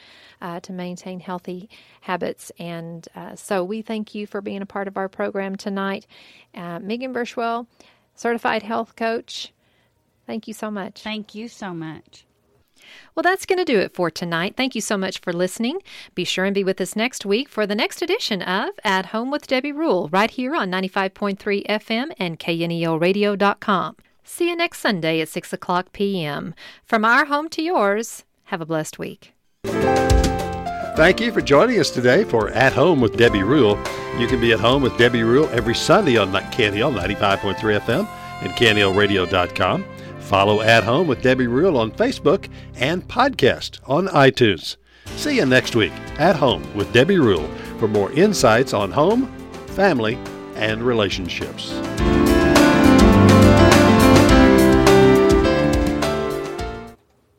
[0.40, 1.70] uh, to maintain healthy
[2.02, 2.50] habits.
[2.58, 6.06] And uh, so we thank you for being a part of our program tonight.
[6.54, 7.66] Uh, Megan Beirschwale,
[8.14, 9.52] certified health coach.
[10.26, 11.02] Thank you so much.
[11.02, 12.26] Thank you so much.
[13.14, 14.54] Well, that's going to do it for tonight.
[14.56, 15.80] Thank you so much for listening.
[16.16, 19.30] Be sure and be with us next week for the next edition of At Home
[19.30, 23.96] with Debbie Rule, right here on 95.3 FM and KNELradio.com.
[24.34, 26.54] See you next Sunday at 6 o'clock p.m.
[26.86, 29.34] From our home to yours, have a blessed week.
[30.96, 33.78] Thank you for joining us today for At Home with Debbie Rule.
[34.16, 38.08] You can be at home with Debbie Rule every Sunday on KNEL 95.3 FM
[38.40, 39.84] and KNELradio.com.
[40.20, 44.78] Follow At Home with Debbie Rule on Facebook and podcast on iTunes.
[45.08, 47.46] See you next week at Home with Debbie Rule
[47.78, 49.26] for more insights on home,
[49.66, 50.18] family,
[50.54, 51.78] and relationships.